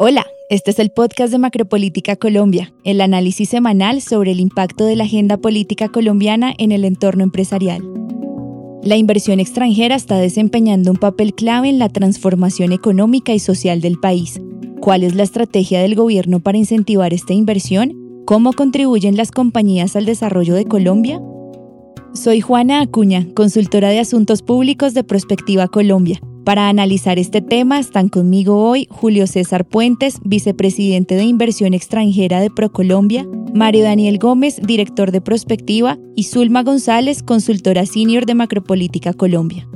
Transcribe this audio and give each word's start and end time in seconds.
Hola, 0.00 0.28
este 0.48 0.70
es 0.70 0.78
el 0.78 0.90
podcast 0.90 1.32
de 1.32 1.38
Macropolítica 1.38 2.14
Colombia, 2.14 2.72
el 2.84 3.00
análisis 3.00 3.48
semanal 3.48 4.00
sobre 4.00 4.30
el 4.30 4.38
impacto 4.38 4.84
de 4.84 4.94
la 4.94 5.02
agenda 5.02 5.38
política 5.38 5.88
colombiana 5.88 6.54
en 6.56 6.70
el 6.70 6.84
entorno 6.84 7.24
empresarial. 7.24 7.82
La 8.84 8.94
inversión 8.94 9.40
extranjera 9.40 9.96
está 9.96 10.18
desempeñando 10.18 10.92
un 10.92 10.98
papel 10.98 11.34
clave 11.34 11.68
en 11.68 11.80
la 11.80 11.88
transformación 11.88 12.70
económica 12.70 13.34
y 13.34 13.40
social 13.40 13.80
del 13.80 13.98
país. 13.98 14.40
¿Cuál 14.80 15.02
es 15.02 15.16
la 15.16 15.24
estrategia 15.24 15.80
del 15.82 15.96
gobierno 15.96 16.38
para 16.38 16.58
incentivar 16.58 17.12
esta 17.12 17.32
inversión? 17.32 18.22
¿Cómo 18.24 18.52
contribuyen 18.52 19.16
las 19.16 19.32
compañías 19.32 19.96
al 19.96 20.06
desarrollo 20.06 20.54
de 20.54 20.64
Colombia? 20.64 21.20
Soy 22.14 22.40
Juana 22.40 22.82
Acuña, 22.82 23.26
consultora 23.34 23.88
de 23.88 23.98
asuntos 23.98 24.42
públicos 24.42 24.94
de 24.94 25.02
Prospectiva 25.02 25.66
Colombia. 25.66 26.20
Para 26.48 26.70
analizar 26.70 27.18
este 27.18 27.42
tema 27.42 27.78
están 27.78 28.08
conmigo 28.08 28.64
hoy 28.64 28.88
Julio 28.88 29.26
César 29.26 29.66
Puentes, 29.66 30.18
vicepresidente 30.24 31.14
de 31.14 31.24
Inversión 31.24 31.74
Extranjera 31.74 32.40
de 32.40 32.48
ProColombia, 32.48 33.26
Mario 33.52 33.84
Daniel 33.84 34.18
Gómez, 34.18 34.58
director 34.62 35.12
de 35.12 35.20
Prospectiva, 35.20 35.98
y 36.16 36.22
Zulma 36.22 36.62
González, 36.62 37.22
consultora 37.22 37.84
senior 37.84 38.24
de 38.24 38.32
Macropolítica 38.32 39.12
Colombia. 39.12 39.68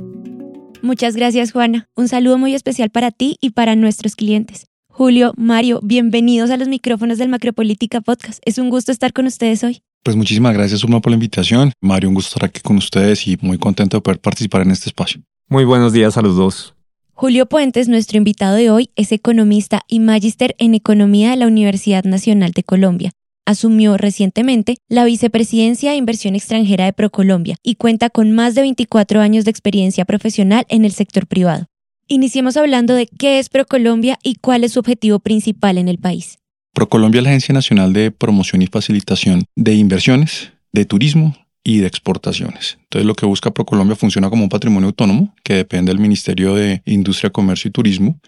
Muchas 0.81 1.15
gracias, 1.15 1.51
Juana. 1.51 1.89
Un 1.95 2.07
saludo 2.07 2.39
muy 2.39 2.55
especial 2.55 2.89
para 2.89 3.11
ti 3.11 3.37
y 3.39 3.51
para 3.51 3.75
nuestros 3.75 4.15
clientes. 4.15 4.65
Julio, 4.89 5.33
Mario, 5.37 5.79
bienvenidos 5.83 6.49
a 6.49 6.57
los 6.57 6.69
micrófonos 6.69 7.19
del 7.19 7.29
Macropolítica 7.29 8.01
Podcast. 8.01 8.41
Es 8.47 8.57
un 8.57 8.71
gusto 8.71 8.91
estar 8.91 9.13
con 9.13 9.27
ustedes 9.27 9.63
hoy. 9.63 9.83
Pues 10.03 10.17
muchísimas 10.17 10.53
gracias, 10.53 10.81
Zulma, 10.81 10.99
por 10.99 11.11
la 11.11 11.15
invitación. 11.15 11.71
Mario, 11.79 12.09
un 12.09 12.15
gusto 12.15 12.35
estar 12.35 12.49
aquí 12.49 12.59
con 12.59 12.75
ustedes 12.75 13.25
y 13.25 13.37
muy 13.41 13.57
contento 13.57 13.95
de 13.97 14.01
poder 14.01 14.19
participar 14.19 14.61
en 14.61 14.71
este 14.71 14.89
espacio. 14.89 15.21
Muy 15.47 15.63
buenos 15.63 15.93
días 15.93 16.17
a 16.17 16.21
los 16.21 16.35
dos. 16.35 16.75
Julio 17.13 17.45
Puentes, 17.45 17.87
nuestro 17.87 18.17
invitado 18.17 18.55
de 18.55 18.69
hoy, 18.69 18.89
es 18.97 19.13
economista 19.13 19.81
y 19.87 20.01
magíster 20.01 20.55
en 20.57 20.75
economía 20.75 21.31
de 21.31 21.37
la 21.37 21.47
Universidad 21.47 22.03
Nacional 22.03 22.51
de 22.51 22.63
Colombia. 22.63 23.11
Asumió 23.45 23.95
recientemente 23.97 24.75
la 24.89 25.05
vicepresidencia 25.05 25.91
de 25.91 25.97
inversión 25.97 26.35
extranjera 26.35 26.83
de 26.83 26.93
ProColombia 26.93 27.55
y 27.63 27.75
cuenta 27.75 28.09
con 28.09 28.31
más 28.33 28.55
de 28.55 28.61
24 28.61 29.21
años 29.21 29.45
de 29.45 29.51
experiencia 29.51 30.03
profesional 30.03 30.65
en 30.67 30.83
el 30.83 30.91
sector 30.91 31.27
privado. 31.27 31.67
Iniciemos 32.07 32.57
hablando 32.57 32.93
de 32.93 33.07
qué 33.07 33.39
es 33.39 33.47
ProColombia 33.47 34.19
y 34.21 34.35
cuál 34.35 34.65
es 34.65 34.73
su 34.73 34.79
objetivo 34.79 35.19
principal 35.19 35.77
en 35.77 35.87
el 35.87 35.97
país. 35.97 36.39
ProColombia 36.73 37.19
es 37.19 37.23
la 37.23 37.29
Agencia 37.29 37.53
Nacional 37.53 37.93
de 37.93 38.09
Promoción 38.09 38.63
y 38.63 38.67
Facilitación 38.67 39.43
de 39.55 39.75
Inversiones, 39.75 40.53
de 40.71 40.85
Turismo 40.85 41.37
y 41.63 41.77
de 41.77 41.87
exportaciones. 41.87 42.79
Entonces 42.85 43.05
lo 43.05 43.13
que 43.13 43.27
busca 43.27 43.51
ProColombia 43.51 43.95
funciona 43.95 44.31
como 44.31 44.43
un 44.43 44.49
patrimonio 44.49 44.87
autónomo 44.87 45.35
que 45.43 45.53
depende 45.53 45.91
del 45.91 46.01
Ministerio 46.01 46.55
de 46.55 46.81
Industria, 46.85 47.29
Comercio 47.29 47.69
y 47.69 47.71
Turismo. 47.71 48.19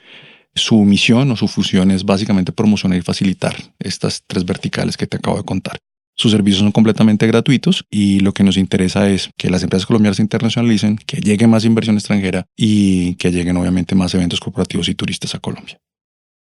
Su 0.54 0.78
misión 0.84 1.32
o 1.32 1.36
su 1.36 1.48
función 1.48 1.90
es 1.90 2.06
básicamente 2.06 2.52
promocionar 2.52 3.00
y 3.00 3.02
facilitar 3.02 3.56
estas 3.80 4.23
tres 4.28 4.46
verticales 4.46 4.96
que 4.96 5.08
te 5.08 5.18
acabo 5.18 5.38
de 5.38 5.44
contar. 5.44 5.78
Sus 6.16 6.32
servicios 6.32 6.62
son 6.62 6.72
completamente 6.72 7.26
gratuitos 7.28 7.84
y 7.90 8.20
lo 8.20 8.32
que 8.32 8.44
nos 8.44 8.58
interesa 8.58 9.10
es 9.10 9.32
que 9.38 9.50
las 9.50 9.64
empresas 9.64 9.88
colombianas 9.88 10.18
se 10.18 10.22
internacionalicen, 10.22 10.98
que 10.98 11.18
llegue 11.18 11.48
más 11.48 11.66
inversión 11.66 11.98
extranjera 11.98 12.46
y 12.56 13.16
que 13.16 13.32
lleguen 13.32 13.58
obviamente 13.58 13.96
más 13.96 14.14
eventos 14.14 14.40
corporativos 14.40 14.88
y 14.88 14.96
turistas 14.96 15.34
a 15.34 15.40
Colombia. 15.40 15.80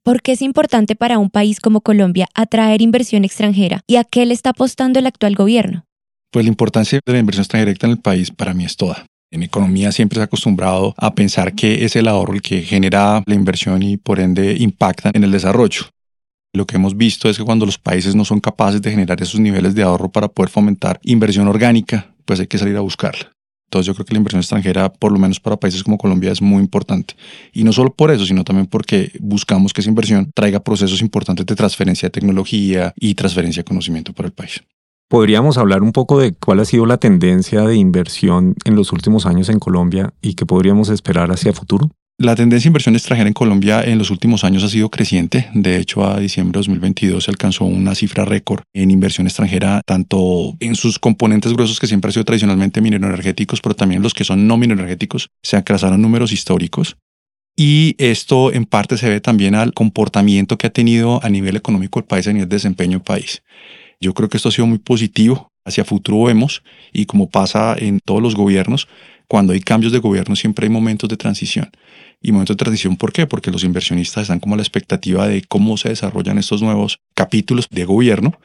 ¿Por 0.09 0.23
qué 0.23 0.33
es 0.33 0.41
importante 0.41 0.97
para 0.97 1.19
un 1.19 1.28
país 1.28 1.61
como 1.61 1.83
Colombia 1.83 2.28
atraer 2.34 2.81
inversión 2.81 3.27
extranjera 3.27 3.83
y 3.87 3.97
a 3.97 4.05
qué 4.05 4.25
le 4.25 4.33
está 4.33 4.48
apostando 4.48 4.98
el 4.98 5.06
actual 5.06 5.34
gobierno? 5.34 5.84
Pues 6.33 6.47
la 6.47 6.48
importancia 6.48 6.98
de 7.05 7.12
la 7.12 7.19
inversión 7.19 7.42
extranjera 7.42 7.75
en 7.83 7.91
el 7.91 7.98
país 7.98 8.31
para 8.31 8.55
mí 8.55 8.64
es 8.64 8.79
toda. 8.79 9.05
En 9.31 9.42
economía 9.42 9.92
siempre 9.92 10.17
se 10.17 10.23
ha 10.23 10.25
acostumbrado 10.25 10.95
a 10.97 11.14
pensar 11.14 11.55
que 11.55 11.84
es 11.84 11.95
el 11.95 12.09
ahorro 12.09 12.33
el 12.33 12.41
que 12.41 12.62
genera 12.62 13.23
la 13.27 13.34
inversión 13.34 13.83
y 13.83 13.98
por 13.98 14.19
ende 14.19 14.56
impacta 14.59 15.11
en 15.12 15.25
el 15.25 15.31
desarrollo. 15.31 15.83
Lo 16.55 16.67
que 16.67 16.77
hemos 16.77 16.97
visto 16.97 17.29
es 17.29 17.36
que 17.36 17.45
cuando 17.45 17.67
los 17.67 17.77
países 17.77 18.14
no 18.14 18.25
son 18.25 18.41
capaces 18.41 18.81
de 18.81 18.91
generar 18.91 19.20
esos 19.20 19.41
niveles 19.41 19.75
de 19.75 19.83
ahorro 19.83 20.11
para 20.11 20.29
poder 20.29 20.48
fomentar 20.48 20.98
inversión 21.03 21.48
orgánica, 21.48 22.14
pues 22.25 22.41
hay 22.41 22.47
que 22.47 22.56
salir 22.56 22.79
a 22.79 22.81
buscarla. 22.81 23.30
Entonces 23.68 23.86
yo 23.86 23.95
creo 23.95 24.06
que 24.06 24.14
la 24.14 24.18
inversión 24.18 24.40
extranjera, 24.40 24.90
por 24.90 25.12
lo 25.12 25.18
menos 25.18 25.40
para 25.40 25.58
países 25.58 25.84
como 25.84 25.98
Colombia, 25.98 26.33
es 26.33 26.40
muy 26.40 26.62
importante. 26.62 27.14
Y 27.52 27.64
no 27.64 27.73
solo 27.74 27.92
por 27.92 28.11
eso, 28.11 28.24
sino 28.24 28.42
también 28.42 28.67
porque 28.67 29.12
buscamos 29.20 29.74
que 29.74 29.83
esa 29.83 29.90
inversión 29.90 30.33
traiga 30.34 30.61
procesos 30.61 31.02
importantes 31.02 31.45
de 31.45 31.55
transferencia 31.55 32.07
de 32.07 32.11
tecnología 32.11 32.95
y 32.96 33.14
transferencia 33.14 33.61
de 33.61 33.64
conocimiento 33.64 34.14
para 34.14 34.28
el 34.28 34.33
país. 34.33 34.62
¿Podríamos 35.11 35.58
hablar 35.58 35.83
un 35.83 35.92
poco 35.92 36.18
de 36.18 36.33
cuál 36.33 36.61
ha 36.61 36.64
sido 36.64 36.86
la 36.86 36.96
tendencia 36.96 37.62
de 37.62 37.77
inversión 37.77 38.55
en 38.64 38.74
los 38.74 38.90
últimos 38.90 39.27
años 39.27 39.51
en 39.51 39.58
Colombia 39.58 40.14
y 40.23 40.33
qué 40.33 40.46
podríamos 40.46 40.89
esperar 40.89 41.30
hacia 41.30 41.52
futuro? 41.52 41.90
La 42.20 42.34
tendencia 42.34 42.67
de 42.67 42.70
inversión 42.70 42.96
extranjera 42.96 43.29
en 43.29 43.33
Colombia 43.33 43.80
en 43.84 43.96
los 43.96 44.11
últimos 44.11 44.42
años 44.42 44.64
ha 44.64 44.68
sido 44.68 44.90
creciente. 44.90 45.48
De 45.55 45.77
hecho, 45.77 46.05
a 46.05 46.18
diciembre 46.18 46.56
de 46.56 46.62
2022 46.62 47.23
se 47.23 47.30
alcanzó 47.30 47.64
una 47.64 47.95
cifra 47.95 48.24
récord 48.24 48.62
en 48.73 48.90
inversión 48.90 49.29
extranjera, 49.29 49.83
tanto 49.86 50.57
en 50.58 50.74
sus 50.74 50.98
componentes 50.98 51.52
gruesos 51.52 51.78
que 51.78 51.86
siempre 51.86 52.08
han 52.08 52.14
sido 52.14 52.24
tradicionalmente 52.24 52.80
mineroenergéticos, 52.80 53.61
pero 53.61 53.77
también 53.77 54.02
los 54.02 54.14
que 54.14 54.24
son 54.24 54.48
no 54.48 54.57
mineroenergéticos. 54.57 55.28
Se 55.45 55.55
alcanzaron 55.55 56.02
números 56.02 56.33
históricos. 56.33 56.96
Y 57.57 57.95
esto 57.98 58.52
en 58.52 58.64
parte 58.64 58.96
se 58.96 59.07
debe 59.07 59.20
también 59.20 59.55
al 59.55 59.73
comportamiento 59.73 60.58
que 60.58 60.67
ha 60.67 60.73
tenido 60.73 61.24
a 61.24 61.28
nivel 61.28 61.55
económico 61.55 62.01
el 62.01 62.05
país, 62.05 62.27
a 62.27 62.33
nivel 62.33 62.48
de 62.48 62.57
desempeño 62.57 62.98
del 62.98 63.02
país. 63.02 63.45
Yo 64.01 64.12
creo 64.12 64.28
que 64.28 64.39
esto 64.39 64.48
ha 64.48 64.52
sido 64.52 64.67
muy 64.67 64.78
positivo. 64.78 65.52
Hacia 65.68 65.84
futuro 65.84 66.24
vemos, 66.24 66.62
y 66.92 67.05
como 67.05 67.29
pasa 67.29 67.77
en 67.79 68.01
todos 68.01 68.23
los 68.23 68.34
gobiernos, 68.34 68.89
cuando 69.27 69.52
hay 69.52 69.61
cambios 69.61 69.92
de 69.92 69.98
gobierno 69.98 70.34
siempre 70.34 70.67
hay 70.67 70.70
momentos 70.70 71.11
de 71.11 71.17
transición. 71.17 71.70
Y 72.23 72.33
momentos 72.33 72.56
de 72.56 72.64
transición, 72.64 72.96
¿por 72.96 73.12
qué? 73.12 73.27
Porque 73.27 73.51
los 73.51 73.62
inversionistas 73.64 74.23
están 74.23 74.40
como 74.40 74.55
a 74.55 74.57
la 74.57 74.62
expectativa 74.62 75.28
de 75.28 75.42
cómo 75.42 75.77
se 75.77 75.90
desarrollan 75.90 76.39
estos 76.39 76.62
nuevos 76.62 77.01
capítulos 77.14 77.68
de 77.70 77.84
gobierno 77.84 78.39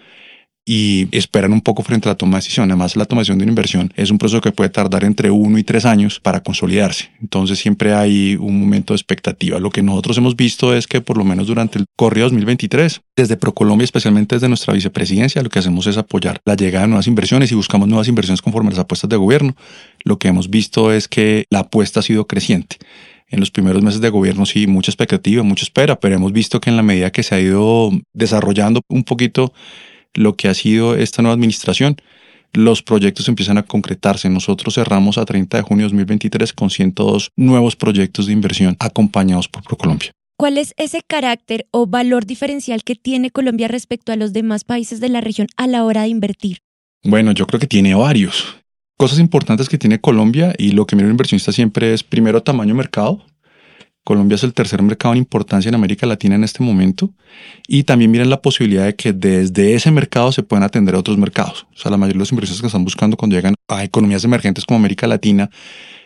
y 0.65 1.09
esperan 1.11 1.51
un 1.51 1.61
poco 1.61 1.83
frente 1.83 2.07
a 2.07 2.11
la 2.11 2.15
toma 2.15 2.37
de 2.37 2.43
decisión. 2.43 2.69
Además, 2.71 2.95
la 2.95 3.05
toma 3.05 3.19
de 3.19 3.21
decisión 3.23 3.37
de 3.39 3.43
una 3.43 3.51
inversión 3.51 3.93
es 3.95 4.11
un 4.11 4.17
proceso 4.17 4.41
que 4.41 4.51
puede 4.51 4.69
tardar 4.69 5.03
entre 5.03 5.29
uno 5.29 5.57
y 5.57 5.63
tres 5.63 5.85
años 5.85 6.19
para 6.19 6.41
consolidarse. 6.41 7.11
Entonces, 7.21 7.59
siempre 7.59 7.93
hay 7.93 8.35
un 8.35 8.59
momento 8.59 8.93
de 8.93 8.97
expectativa. 8.97 9.59
Lo 9.59 9.69
que 9.71 9.83
nosotros 9.83 10.17
hemos 10.17 10.35
visto 10.35 10.73
es 10.75 10.87
que, 10.87 11.01
por 11.01 11.17
lo 11.17 11.25
menos 11.25 11.47
durante 11.47 11.79
el 11.79 11.85
corrido 11.97 12.25
2023, 12.27 13.01
desde 13.15 13.37
ProColombia, 13.37 13.83
especialmente 13.83 14.35
desde 14.35 14.47
nuestra 14.47 14.73
vicepresidencia, 14.73 15.41
lo 15.41 15.49
que 15.49 15.59
hacemos 15.59 15.85
es 15.87 15.97
apoyar 15.97 16.39
la 16.45 16.55
llegada 16.55 16.85
de 16.85 16.89
nuevas 16.89 17.07
inversiones 17.07 17.51
y 17.51 17.55
buscamos 17.55 17.87
nuevas 17.87 18.07
inversiones 18.07 18.41
conforme 18.41 18.69
a 18.69 18.71
las 18.71 18.79
apuestas 18.79 19.09
de 19.09 19.17
gobierno. 19.17 19.55
Lo 20.03 20.17
que 20.17 20.29
hemos 20.29 20.49
visto 20.49 20.93
es 20.93 21.07
que 21.07 21.45
la 21.49 21.59
apuesta 21.59 21.99
ha 21.99 22.03
sido 22.03 22.25
creciente 22.25 22.77
en 23.33 23.39
los 23.39 23.49
primeros 23.49 23.81
meses 23.81 23.99
de 23.99 24.09
gobierno 24.09 24.45
sí, 24.45 24.67
mucha 24.67 24.91
expectativa, 24.91 25.41
mucha 25.41 25.63
espera, 25.63 25.99
pero 25.99 26.15
hemos 26.15 26.31
visto 26.31 26.61
que 26.61 26.69
en 26.69 26.75
la 26.75 26.83
medida 26.83 27.11
que 27.11 27.23
se 27.23 27.33
ha 27.33 27.39
ido 27.39 27.89
desarrollando 28.13 28.81
un 28.89 29.03
poquito 29.03 29.53
lo 30.13 30.35
que 30.35 30.47
ha 30.47 30.53
sido 30.53 30.95
esta 30.95 31.21
nueva 31.21 31.33
administración, 31.33 31.97
los 32.53 32.83
proyectos 32.83 33.27
empiezan 33.27 33.57
a 33.57 33.63
concretarse. 33.63 34.29
Nosotros 34.29 34.75
cerramos 34.75 35.17
a 35.17 35.25
30 35.25 35.57
de 35.57 35.63
junio 35.63 35.85
de 35.85 35.89
2023 35.89 36.53
con 36.53 36.69
102 36.69 37.31
nuevos 37.35 37.75
proyectos 37.75 38.27
de 38.27 38.33
inversión 38.33 38.75
acompañados 38.79 39.47
por 39.47 39.63
ProColombia. 39.63 40.11
¿Cuál 40.37 40.57
es 40.57 40.73
ese 40.77 41.01
carácter 41.05 41.67
o 41.71 41.87
valor 41.87 42.25
diferencial 42.25 42.83
que 42.83 42.95
tiene 42.95 43.31
Colombia 43.31 43.67
respecto 43.67 44.11
a 44.11 44.15
los 44.15 44.33
demás 44.33 44.63
países 44.63 44.99
de 44.99 45.09
la 45.09 45.21
región 45.21 45.47
a 45.57 45.67
la 45.67 45.83
hora 45.83 46.03
de 46.03 46.09
invertir? 46.09 46.59
Bueno, 47.03 47.31
yo 47.31 47.45
creo 47.47 47.59
que 47.59 47.67
tiene 47.67 47.93
varios. 47.95 48.57
Cosas 48.97 49.19
importantes 49.19 49.69
que 49.69 49.77
tiene 49.77 49.99
Colombia 49.99 50.53
y 50.57 50.71
lo 50.71 50.85
que 50.85 50.95
mira 50.95 51.07
el 51.07 51.11
inversionista 51.11 51.51
siempre 51.51 51.93
es 51.93 52.03
primero 52.03 52.43
tamaño 52.43 52.75
mercado, 52.75 53.25
Colombia 54.03 54.35
es 54.35 54.43
el 54.43 54.53
tercer 54.53 54.81
mercado 54.81 55.13
en 55.13 55.19
importancia 55.19 55.69
en 55.69 55.75
América 55.75 56.05
Latina 56.05 56.35
en 56.35 56.43
este 56.43 56.61
momento 56.61 57.13
y 57.67 57.83
también 57.83 58.11
miren 58.11 58.29
la 58.29 58.41
posibilidad 58.41 58.85
de 58.85 58.95
que 58.95 59.13
desde 59.13 59.75
ese 59.75 59.91
mercado 59.91 60.31
se 60.33 60.43
puedan 60.43 60.63
atender 60.63 60.95
a 60.95 60.99
otros 60.99 61.17
mercados. 61.17 61.65
O 61.73 61.77
sea, 61.77 61.89
la 61.89 61.97
mayoría 61.97 62.15
de 62.15 62.19
los 62.19 62.31
inversionistas 62.31 62.61
que 62.61 62.67
están 62.67 62.83
buscando 62.83 63.15
cuando 63.15 63.35
llegan 63.35 63.55
a 63.69 63.83
economías 63.83 64.25
emergentes 64.25 64.65
como 64.65 64.77
América 64.77 65.07
Latina 65.07 65.49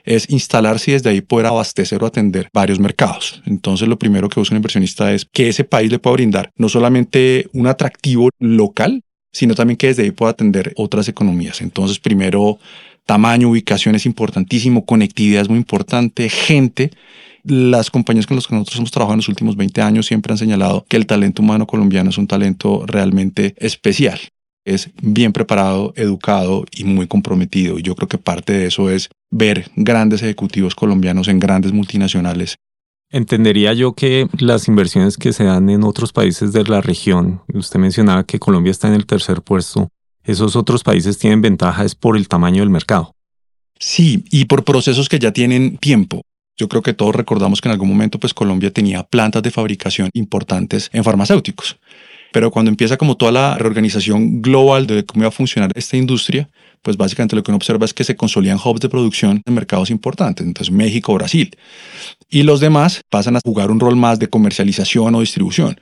es 0.03 0.29
instalarse 0.29 0.91
y 0.91 0.93
desde 0.93 1.09
ahí 1.09 1.21
poder 1.21 1.47
abastecer 1.47 2.03
o 2.03 2.05
atender 2.05 2.49
varios 2.53 2.79
mercados. 2.79 3.41
Entonces, 3.45 3.87
lo 3.87 3.99
primero 3.99 4.29
que 4.29 4.39
busca 4.39 4.53
un 4.53 4.57
inversionista 4.57 5.11
es 5.11 5.25
que 5.25 5.49
ese 5.49 5.63
país 5.63 5.91
le 5.91 5.99
pueda 5.99 6.13
brindar 6.13 6.51
no 6.55 6.69
solamente 6.69 7.49
un 7.51 7.67
atractivo 7.67 8.29
local, 8.39 9.01
sino 9.33 9.55
también 9.55 9.75
que 9.75 9.87
desde 9.87 10.03
ahí 10.03 10.11
pueda 10.11 10.31
atender 10.31 10.71
otras 10.77 11.09
economías. 11.09 11.61
Entonces, 11.61 11.99
primero, 11.99 12.57
tamaño, 13.05 13.49
ubicación 13.49 13.95
es 13.95 14.05
importantísimo, 14.05 14.85
conectividad 14.85 15.41
es 15.41 15.49
muy 15.49 15.57
importante, 15.57 16.29
gente 16.29 16.91
las 17.47 17.89
compañías 17.91 18.27
con 18.27 18.35
las 18.35 18.47
que 18.47 18.55
nosotros 18.55 18.77
hemos 18.77 18.91
trabajado 18.91 19.13
en 19.13 19.19
los 19.19 19.29
últimos 19.29 19.55
20 19.55 19.81
años 19.81 20.05
siempre 20.05 20.31
han 20.31 20.37
señalado 20.37 20.85
que 20.87 20.97
el 20.97 21.05
talento 21.05 21.41
humano 21.41 21.65
colombiano 21.67 22.09
es 22.09 22.17
un 22.17 22.27
talento 22.27 22.85
realmente 22.85 23.55
especial. 23.57 24.19
Es 24.65 24.89
bien 25.01 25.31
preparado, 25.31 25.93
educado 25.95 26.65
y 26.71 26.83
muy 26.83 27.07
comprometido. 27.07 27.79
Y 27.79 27.83
yo 27.83 27.95
creo 27.95 28.09
que 28.09 28.17
parte 28.17 28.53
de 28.53 28.67
eso 28.67 28.89
es 28.89 29.09
ver 29.31 29.71
grandes 29.75 30.21
ejecutivos 30.23 30.75
colombianos 30.75 31.29
en 31.29 31.39
grandes 31.39 31.71
multinacionales 31.71 32.57
Entendería 33.09 33.73
yo 33.73 33.93
que 33.93 34.27
las 34.37 34.67
inversiones 34.67 35.15
que 35.15 35.31
se 35.31 35.45
dan 35.45 35.69
en 35.69 35.83
otros 35.83 36.11
países 36.11 36.51
de 36.51 36.63
la 36.65 36.81
región, 36.81 37.41
usted 37.53 37.79
mencionaba 37.79 38.25
que 38.25 38.39
Colombia 38.39 38.71
está 38.71 38.89
en 38.89 38.95
el 38.95 39.05
tercer 39.05 39.41
puesto, 39.41 39.89
esos 40.25 40.57
otros 40.57 40.83
países 40.83 41.17
tienen 41.17 41.41
ventajas 41.41 41.95
por 41.95 42.17
el 42.17 42.27
tamaño 42.27 42.61
del 42.61 42.69
mercado. 42.69 43.13
Sí, 43.79 44.25
y 44.29 44.45
por 44.45 44.65
procesos 44.65 45.07
que 45.07 45.19
ya 45.19 45.31
tienen 45.31 45.77
tiempo. 45.77 46.21
Yo 46.57 46.67
creo 46.67 46.81
que 46.81 46.93
todos 46.93 47.15
recordamos 47.15 47.61
que 47.61 47.69
en 47.69 47.73
algún 47.73 47.89
momento 47.89 48.19
pues 48.19 48.33
Colombia 48.33 48.71
tenía 48.71 49.03
plantas 49.03 49.43
de 49.43 49.51
fabricación 49.51 50.09
importantes 50.13 50.89
en 50.91 51.03
farmacéuticos. 51.03 51.77
Pero 52.33 52.51
cuando 52.51 52.69
empieza 52.69 52.97
como 52.97 53.15
toda 53.15 53.31
la 53.31 53.57
reorganización 53.57 54.41
global 54.41 54.85
de 54.87 55.05
cómo 55.05 55.23
iba 55.23 55.29
a 55.29 55.31
funcionar 55.31 55.71
esta 55.75 55.97
industria, 55.97 56.49
pues 56.81 56.97
básicamente 56.97 57.35
lo 57.35 57.43
que 57.43 57.51
uno 57.51 57.57
observa 57.57 57.85
es 57.85 57.93
que 57.93 58.03
se 58.03 58.15
consolidan 58.15 58.59
hubs 58.63 58.81
de 58.81 58.89
producción 58.89 59.41
en 59.45 59.53
mercados 59.53 59.89
importantes, 59.89 60.45
entonces 60.45 60.73
México, 60.73 61.13
Brasil. 61.13 61.55
Y 62.29 62.43
los 62.43 62.59
demás 62.59 63.01
pasan 63.09 63.37
a 63.37 63.39
jugar 63.43 63.71
un 63.71 63.79
rol 63.79 63.95
más 63.95 64.19
de 64.19 64.27
comercialización 64.27 65.15
o 65.15 65.21
distribución. 65.21 65.79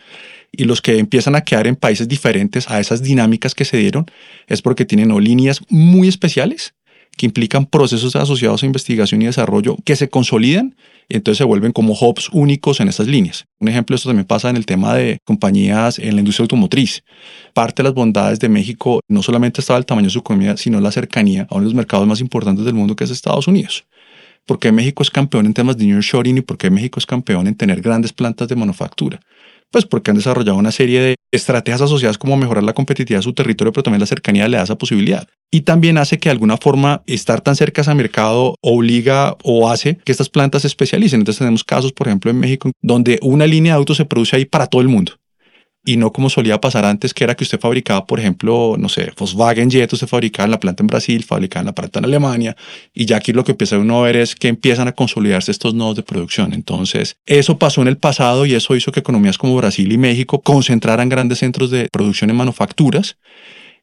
Y 0.51 0.65
los 0.65 0.81
que 0.81 0.99
empiezan 0.99 1.35
a 1.35 1.41
quedar 1.41 1.67
en 1.67 1.75
países 1.75 2.07
diferentes 2.07 2.69
a 2.69 2.79
esas 2.79 3.01
dinámicas 3.01 3.55
que 3.55 3.65
se 3.65 3.77
dieron 3.77 4.05
es 4.47 4.61
porque 4.61 4.85
tienen 4.85 5.15
líneas 5.23 5.61
muy 5.69 6.07
especiales 6.07 6.74
que 7.17 7.25
implican 7.25 7.65
procesos 7.65 8.15
asociados 8.15 8.63
a 8.63 8.65
investigación 8.65 9.21
y 9.21 9.25
desarrollo 9.25 9.77
que 9.85 9.95
se 9.95 10.09
consolidan 10.09 10.75
y 11.07 11.17
entonces 11.17 11.37
se 11.37 11.43
vuelven 11.43 11.71
como 11.71 11.93
hubs 11.93 12.29
únicos 12.31 12.79
en 12.79 12.87
estas 12.87 13.07
líneas. 13.07 13.45
Un 13.59 13.67
ejemplo 13.67 13.93
de 13.93 13.97
esto 13.97 14.09
también 14.09 14.25
pasa 14.25 14.49
en 14.49 14.57
el 14.57 14.65
tema 14.65 14.95
de 14.95 15.19
compañías 15.23 15.99
en 15.99 16.15
la 16.15 16.21
industria 16.21 16.43
automotriz. 16.43 17.03
Parte 17.53 17.83
de 17.83 17.89
las 17.89 17.93
bondades 17.93 18.39
de 18.39 18.49
México 18.49 19.01
no 19.07 19.21
solamente 19.21 19.61
estaba 19.61 19.77
el 19.77 19.85
tamaño 19.85 20.07
de 20.07 20.11
su 20.11 20.19
economía, 20.19 20.57
sino 20.57 20.81
la 20.81 20.91
cercanía 20.91 21.47
a 21.49 21.55
uno 21.55 21.61
de 21.61 21.65
los 21.65 21.75
mercados 21.75 22.07
más 22.07 22.21
importantes 22.21 22.65
del 22.65 22.73
mundo 22.73 22.95
que 22.95 23.03
es 23.03 23.11
Estados 23.11 23.47
Unidos. 23.47 23.85
Porque 24.45 24.71
México 24.71 25.03
es 25.03 25.09
campeón 25.09 25.45
en 25.45 25.53
temas 25.53 25.77
de 25.77 25.85
nearshoring 25.85 26.37
y 26.37 26.41
porque 26.41 26.69
México 26.69 26.99
es 26.99 27.05
campeón 27.05 27.47
en 27.47 27.55
tener 27.55 27.81
grandes 27.81 28.13
plantas 28.13 28.47
de 28.47 28.55
manufactura? 28.55 29.19
Pues 29.75 29.85
porque 29.85 30.09
han 30.09 30.15
desarrollado 30.15 30.57
una 30.57 30.71
serie 30.71 31.01
de 31.01 31.15
estrategias 31.33 31.81
asociadas 31.81 32.17
como 32.17 32.37
mejorar 32.37 32.63
la 32.63 32.71
competitividad 32.71 33.19
de 33.19 33.23
su 33.23 33.33
territorio, 33.33 33.73
pero 33.73 33.83
también 33.83 33.99
la 33.99 34.05
cercanía 34.05 34.47
le 34.47 34.55
da 34.55 34.63
esa 34.63 34.77
posibilidad. 34.77 35.27
Y 35.51 35.63
también 35.63 35.97
hace 35.97 36.17
que 36.17 36.29
de 36.29 36.31
alguna 36.31 36.55
forma 36.55 37.03
estar 37.07 37.41
tan 37.41 37.57
cerca 37.57 37.81
a 37.81 37.83
ese 37.83 37.93
mercado 37.93 38.55
obliga 38.61 39.35
o 39.43 39.69
hace 39.69 39.97
que 40.05 40.13
estas 40.13 40.29
plantas 40.29 40.61
se 40.61 40.69
especialicen. 40.69 41.19
Entonces 41.19 41.39
tenemos 41.39 41.65
casos, 41.65 41.91
por 41.91 42.07
ejemplo, 42.07 42.31
en 42.31 42.39
México, 42.39 42.71
donde 42.81 43.19
una 43.21 43.47
línea 43.47 43.73
de 43.73 43.79
autos 43.79 43.97
se 43.97 44.05
produce 44.05 44.37
ahí 44.37 44.45
para 44.45 44.67
todo 44.67 44.81
el 44.81 44.87
mundo 44.87 45.11
y 45.85 45.97
no 45.97 46.11
como 46.11 46.29
solía 46.29 46.59
pasar 46.59 46.83
antes, 46.83 47.13
que 47.13 47.23
era 47.23 47.35
que 47.35 47.43
usted 47.43 47.59
fabricaba, 47.59 48.05
por 48.05 48.19
ejemplo, 48.19 48.75
no 48.77 48.89
sé, 48.89 49.11
Volkswagen 49.17 49.69
Jet, 49.69 49.93
usted 49.93 50.07
fabricaba 50.07 50.45
en 50.45 50.51
la 50.51 50.59
planta 50.59 50.83
en 50.83 50.87
Brasil, 50.87 51.23
fabricaba 51.23 51.61
en 51.61 51.67
la 51.67 51.75
planta 51.75 51.99
en 51.99 52.05
Alemania, 52.05 52.57
y 52.93 53.05
ya 53.05 53.17
aquí 53.17 53.31
lo 53.31 53.43
que 53.43 53.51
empieza 53.51 53.77
uno 53.77 53.99
a 53.99 54.07
ver 54.07 54.15
es 54.15 54.35
que 54.35 54.47
empiezan 54.47 54.87
a 54.87 54.93
consolidarse 54.93 55.51
estos 55.51 55.75
nodos 55.75 55.95
de 55.97 56.03
producción. 56.03 56.53
Entonces, 56.53 57.17
eso 57.25 57.59
pasó 57.59 57.81
en 57.81 57.87
el 57.87 57.97
pasado 57.97 58.45
y 58.45 58.55
eso 58.55 58.75
hizo 58.75 58.91
que 58.91 58.99
economías 58.99 59.37
como 59.37 59.55
Brasil 59.55 59.91
y 59.91 59.97
México 59.97 60.41
concentraran 60.41 61.07
grandes 61.07 61.39
centros 61.39 61.69
de 61.69 61.87
producción 61.91 62.31
en 62.31 62.35
manufacturas 62.35 63.17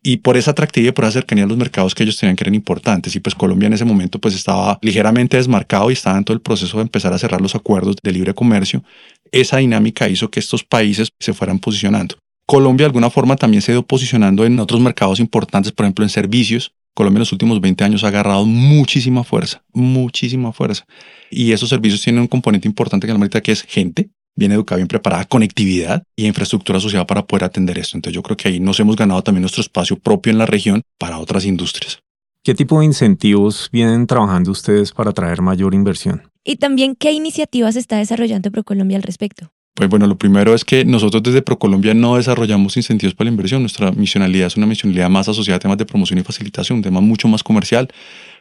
y 0.02 0.18
por 0.18 0.36
esa 0.36 0.50
atractividad 0.50 0.90
y 0.90 0.92
por 0.92 1.04
esa 1.04 1.12
cercanía 1.12 1.44
a 1.44 1.46
los 1.46 1.56
mercados 1.56 1.94
que 1.94 2.02
ellos 2.02 2.16
tenían 2.16 2.36
que 2.36 2.44
eran 2.44 2.54
importantes. 2.54 3.14
Y 3.14 3.20
pues 3.20 3.34
Colombia 3.34 3.68
en 3.68 3.74
ese 3.74 3.84
momento 3.84 4.18
pues 4.18 4.34
estaba 4.34 4.78
ligeramente 4.82 5.36
desmarcado 5.36 5.90
y 5.90 5.92
estaba 5.92 6.18
en 6.18 6.24
todo 6.24 6.34
el 6.34 6.40
proceso 6.40 6.78
de 6.78 6.82
empezar 6.82 7.12
a 7.12 7.18
cerrar 7.18 7.40
los 7.40 7.54
acuerdos 7.54 7.96
de 8.02 8.12
libre 8.12 8.34
comercio. 8.34 8.82
Esa 9.32 9.56
dinámica 9.56 10.10
hizo 10.10 10.30
que 10.30 10.40
estos 10.40 10.62
países 10.62 11.08
se 11.18 11.32
fueran 11.32 11.58
posicionando. 11.58 12.16
Colombia 12.44 12.84
de 12.84 12.88
alguna 12.88 13.08
forma 13.08 13.34
también 13.36 13.62
se 13.62 13.72
ha 13.72 13.74
ido 13.74 13.86
posicionando 13.86 14.44
en 14.44 14.60
otros 14.60 14.78
mercados 14.78 15.20
importantes, 15.20 15.72
por 15.72 15.86
ejemplo 15.86 16.04
en 16.04 16.10
servicios. 16.10 16.72
Colombia 16.94 17.18
en 17.18 17.20
los 17.20 17.32
últimos 17.32 17.58
20 17.62 17.82
años 17.82 18.04
ha 18.04 18.08
agarrado 18.08 18.44
muchísima 18.44 19.24
fuerza, 19.24 19.62
muchísima 19.72 20.52
fuerza. 20.52 20.84
Y 21.30 21.52
esos 21.52 21.70
servicios 21.70 22.02
tienen 22.02 22.20
un 22.20 22.28
componente 22.28 22.68
importante 22.68 23.06
que 23.06 23.14
la 23.14 23.28
que 23.28 23.52
es 23.52 23.62
gente, 23.62 24.10
bien 24.36 24.52
educada, 24.52 24.76
bien 24.76 24.88
preparada, 24.88 25.24
conectividad 25.24 26.02
y 26.14 26.26
infraestructura 26.26 26.76
asociada 26.76 27.06
para 27.06 27.26
poder 27.26 27.44
atender 27.44 27.78
esto. 27.78 27.96
Entonces 27.96 28.14
yo 28.14 28.22
creo 28.22 28.36
que 28.36 28.48
ahí 28.48 28.60
nos 28.60 28.78
hemos 28.80 28.96
ganado 28.96 29.22
también 29.22 29.40
nuestro 29.40 29.62
espacio 29.62 29.98
propio 29.98 30.30
en 30.30 30.36
la 30.36 30.44
región 30.44 30.82
para 30.98 31.18
otras 31.18 31.46
industrias. 31.46 32.00
¿Qué 32.44 32.54
tipo 32.54 32.80
de 32.80 32.84
incentivos 32.84 33.70
vienen 33.72 34.06
trabajando 34.06 34.50
ustedes 34.50 34.92
para 34.92 35.10
atraer 35.10 35.40
mayor 35.40 35.74
inversión? 35.74 36.31
Y 36.44 36.56
también, 36.56 36.96
¿qué 36.96 37.12
iniciativas 37.12 37.76
está 37.76 37.98
desarrollando 37.98 38.50
ProColombia 38.50 38.96
al 38.96 39.02
respecto? 39.02 39.52
Pues 39.74 39.88
bueno, 39.88 40.06
lo 40.06 40.18
primero 40.18 40.54
es 40.54 40.64
que 40.64 40.84
nosotros 40.84 41.22
desde 41.22 41.40
ProColombia 41.40 41.94
no 41.94 42.16
desarrollamos 42.16 42.76
incentivos 42.76 43.14
para 43.14 43.26
la 43.26 43.32
inversión. 43.32 43.62
Nuestra 43.62 43.90
misionalidad 43.92 44.48
es 44.48 44.56
una 44.56 44.66
misionalidad 44.66 45.08
más 45.08 45.28
asociada 45.28 45.56
a 45.56 45.60
temas 45.60 45.78
de 45.78 45.86
promoción 45.86 46.18
y 46.18 46.22
facilitación, 46.22 46.78
un 46.78 46.82
tema 46.82 47.00
mucho 47.00 47.26
más 47.28 47.42
comercial. 47.42 47.88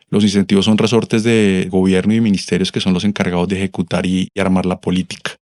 Los 0.10 0.24
incentivos 0.24 0.66
son 0.66 0.78
resortes 0.78 1.24
de 1.24 1.68
gobierno 1.72 2.14
y 2.14 2.20
ministerios 2.20 2.72
que 2.72 2.82
son 2.82 2.94
los 2.94 3.06
encargados 3.06 3.48
de 3.48 3.58
ejecutar 3.58 4.06
y 4.06 4.28
armar 4.38 4.66
la 4.66 4.82
política. 4.82 5.38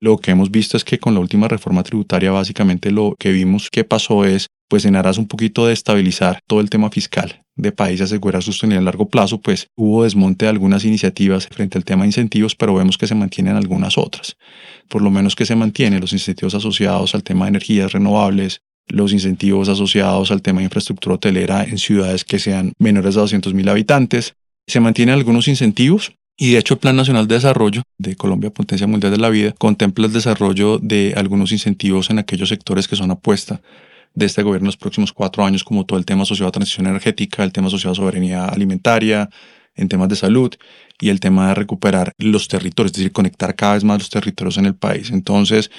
Lo 0.00 0.18
que 0.18 0.32
hemos 0.32 0.50
visto 0.50 0.76
es 0.76 0.84
que 0.84 0.98
con 0.98 1.14
la 1.14 1.20
última 1.20 1.46
reforma 1.46 1.82
tributaria 1.82 2.32
básicamente 2.32 2.90
lo 2.90 3.14
que 3.18 3.30
vimos 3.30 3.70
que 3.70 3.84
pasó 3.84 4.24
es, 4.24 4.48
pues 4.68 4.84
en 4.84 4.96
aras 4.96 5.18
un 5.18 5.26
poquito 5.26 5.66
de 5.66 5.72
estabilizar 5.72 6.40
todo 6.46 6.60
el 6.60 6.70
tema 6.70 6.90
fiscal 6.90 7.42
de 7.56 7.72
país, 7.72 8.00
asegurar 8.00 8.42
sostenibilidad 8.42 8.82
a 8.82 8.84
largo 8.84 9.08
plazo, 9.08 9.40
pues 9.40 9.68
hubo 9.76 10.04
desmonte 10.04 10.44
de 10.44 10.50
algunas 10.50 10.84
iniciativas 10.84 11.46
frente 11.48 11.78
al 11.78 11.84
tema 11.84 12.02
de 12.02 12.08
incentivos, 12.08 12.54
pero 12.54 12.74
vemos 12.74 12.98
que 12.98 13.06
se 13.06 13.14
mantienen 13.14 13.56
algunas 13.56 13.96
otras. 13.96 14.36
Por 14.88 15.02
lo 15.02 15.10
menos 15.10 15.34
que 15.34 15.46
se 15.46 15.56
mantienen 15.56 16.00
los 16.00 16.12
incentivos 16.12 16.54
asociados 16.54 17.14
al 17.14 17.22
tema 17.22 17.46
de 17.46 17.50
energías 17.50 17.92
renovables, 17.92 18.60
los 18.88 19.12
incentivos 19.12 19.68
asociados 19.68 20.30
al 20.30 20.42
tema 20.42 20.58
de 20.58 20.64
infraestructura 20.64 21.16
hotelera 21.16 21.64
en 21.64 21.78
ciudades 21.78 22.24
que 22.24 22.38
sean 22.38 22.72
menores 22.78 23.14
de 23.14 23.20
200 23.22 23.54
mil 23.54 23.68
habitantes. 23.68 24.34
Se 24.66 24.80
mantienen 24.80 25.14
algunos 25.14 25.48
incentivos, 25.48 26.12
y 26.36 26.52
de 26.52 26.58
hecho 26.58 26.74
el 26.74 26.80
Plan 26.80 26.96
Nacional 26.96 27.26
de 27.26 27.36
Desarrollo 27.36 27.82
de 27.98 28.14
Colombia 28.14 28.50
Potencia 28.50 28.86
Mundial 28.86 29.12
de 29.12 29.18
la 29.18 29.30
Vida 29.30 29.54
contempla 29.56 30.06
el 30.06 30.12
desarrollo 30.12 30.78
de 30.78 31.14
algunos 31.16 31.50
incentivos 31.50 32.10
en 32.10 32.18
aquellos 32.18 32.50
sectores 32.50 32.86
que 32.86 32.96
son 32.96 33.10
apuesta 33.10 33.62
de 34.16 34.26
este 34.26 34.42
gobierno 34.42 34.64
en 34.64 34.68
los 34.68 34.76
próximos 34.76 35.12
cuatro 35.12 35.44
años, 35.44 35.62
como 35.62 35.86
todo 35.86 35.98
el 35.98 36.04
tema 36.04 36.22
asociado 36.22 36.48
a 36.48 36.52
transición 36.52 36.88
energética, 36.88 37.44
el 37.44 37.52
tema 37.52 37.68
asociado 37.68 37.92
a 37.92 37.96
soberanía 37.96 38.46
alimentaria, 38.46 39.30
en 39.76 39.88
temas 39.88 40.08
de 40.08 40.16
salud 40.16 40.52
y 40.98 41.10
el 41.10 41.20
tema 41.20 41.48
de 41.48 41.54
recuperar 41.54 42.12
los 42.18 42.48
territorios, 42.48 42.92
es 42.92 42.96
decir, 42.96 43.12
conectar 43.12 43.54
cada 43.54 43.74
vez 43.74 43.84
más 43.84 43.98
los 43.98 44.10
territorios 44.10 44.56
en 44.56 44.66
el 44.66 44.74
país. 44.74 45.10
Entonces, 45.10 45.70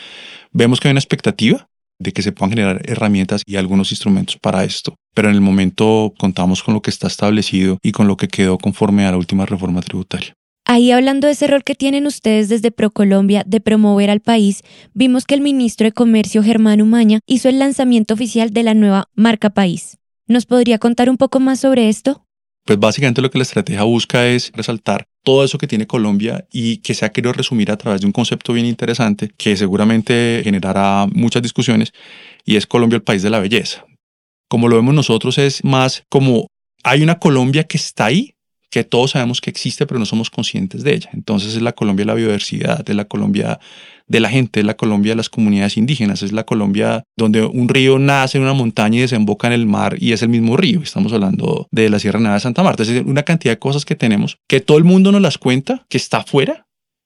vemos 0.51 0.79
que 0.79 0.87
hay 0.87 0.91
una 0.91 0.99
expectativa 0.99 1.67
de 1.99 2.13
que 2.13 2.21
se 2.21 2.31
puedan 2.31 2.51
generar 2.51 2.81
herramientas 2.85 3.41
y 3.43 3.55
algunos 3.55 3.91
instrumentos 3.91 4.37
para 4.37 4.63
esto. 4.63 4.95
Pero 5.15 5.29
en 5.29 5.35
el 5.35 5.41
momento 5.41 6.13
contamos 6.19 6.61
con 6.61 6.75
lo 6.75 6.81
que 6.83 6.91
está 6.91 7.07
establecido 7.07 7.79
y 7.81 7.91
con 7.91 8.07
lo 8.07 8.17
que 8.17 8.27
quedó 8.27 8.59
conforme 8.59 9.07
a 9.07 9.11
la 9.11 9.17
última 9.17 9.47
reforma 9.47 9.81
tributaria. 9.81 10.36
Ahí 10.69 10.91
hablando 10.91 11.27
de 11.27 11.33
ese 11.33 11.47
rol 11.47 11.63
que 11.63 11.75
tienen 11.75 12.05
ustedes 12.05 12.49
desde 12.49 12.71
ProColombia 12.71 13.45
de 13.47 13.61
promover 13.61 14.09
al 14.09 14.19
país, 14.19 14.63
vimos 14.93 15.23
que 15.23 15.33
el 15.33 15.39
ministro 15.39 15.85
de 15.85 15.93
Comercio 15.93 16.43
Germán 16.43 16.81
Umaña 16.81 17.21
hizo 17.25 17.47
el 17.47 17.57
lanzamiento 17.57 18.13
oficial 18.13 18.51
de 18.51 18.63
la 18.63 18.73
nueva 18.73 19.09
marca 19.15 19.49
país. 19.49 19.97
¿Nos 20.27 20.45
podría 20.45 20.77
contar 20.77 21.09
un 21.09 21.15
poco 21.15 21.39
más 21.39 21.61
sobre 21.61 21.87
esto? 21.87 22.25
Pues 22.65 22.77
básicamente 22.77 23.21
lo 23.21 23.31
que 23.31 23.37
la 23.37 23.43
estrategia 23.43 23.83
busca 23.83 24.27
es 24.27 24.51
resaltar 24.53 25.07
todo 25.23 25.45
eso 25.45 25.57
que 25.57 25.67
tiene 25.67 25.87
Colombia 25.87 26.45
y 26.51 26.79
que 26.79 26.93
se 26.93 27.05
ha 27.05 27.13
querido 27.13 27.31
resumir 27.31 27.71
a 27.71 27.77
través 27.77 28.01
de 28.01 28.07
un 28.07 28.11
concepto 28.11 28.51
bien 28.51 28.65
interesante 28.65 29.31
que 29.37 29.55
seguramente 29.55 30.41
generará 30.43 31.07
muchas 31.13 31.41
discusiones 31.43 31.93
y 32.43 32.57
es 32.57 32.67
Colombia 32.67 32.97
el 32.97 33.03
país 33.03 33.23
de 33.23 33.29
la 33.29 33.39
belleza. 33.39 33.85
Como 34.49 34.67
lo 34.67 34.75
vemos 34.75 34.93
nosotros 34.93 35.37
es 35.37 35.63
más 35.63 36.03
como 36.09 36.47
hay 36.83 37.03
una 37.03 37.19
Colombia 37.19 37.63
que 37.63 37.77
está 37.77 38.07
ahí, 38.07 38.33
que 38.69 38.83
todos 38.83 39.11
sabemos 39.11 39.41
que 39.41 39.49
existe, 39.49 39.85
pero 39.85 39.99
no 39.99 40.05
somos 40.05 40.29
conscientes 40.29 40.83
de 40.83 40.93
ella. 40.93 41.09
Entonces 41.13 41.55
es 41.55 41.61
la 41.61 41.71
Colombia 41.71 42.03
de 42.03 42.07
la 42.07 42.13
biodiversidad, 42.15 42.87
es 42.87 42.95
la 42.95 43.05
Colombia 43.05 43.59
de 44.07 44.19
la 44.19 44.29
gente, 44.29 44.59
es 44.59 44.65
la 44.65 44.75
Colombia 44.75 45.13
de 45.13 45.17
las 45.17 45.29
comunidades 45.29 45.77
indígenas, 45.77 46.21
es 46.21 46.31
la 46.31 46.43
Colombia 46.43 47.03
donde 47.17 47.43
un 47.43 47.69
río 47.69 47.99
nace 47.99 48.37
en 48.37 48.43
una 48.43 48.53
montaña 48.53 48.97
y 48.97 49.01
desemboca 49.01 49.47
en 49.47 49.53
el 49.53 49.65
mar 49.65 49.95
y 49.99 50.11
es 50.11 50.21
el 50.21 50.29
mismo 50.29 50.57
río. 50.57 50.81
Estamos 50.81 51.13
hablando 51.13 51.67
de 51.71 51.89
la 51.89 51.99
Sierra 51.99 52.19
Nevada 52.19 52.35
de 52.35 52.41
Santa 52.41 52.63
Marta. 52.63 52.83
Es 52.83 52.89
una 52.89 53.23
cantidad 53.23 53.53
de 53.53 53.59
cosas 53.59 53.85
que 53.85 53.95
tenemos 53.95 54.37
que 54.47 54.59
todo 54.59 54.77
el 54.77 54.83
mundo 54.83 55.11
nos 55.11 55.21
las 55.21 55.37
cuenta, 55.37 55.85
que 55.89 55.97
está 55.97 56.17
afuera 56.17 56.65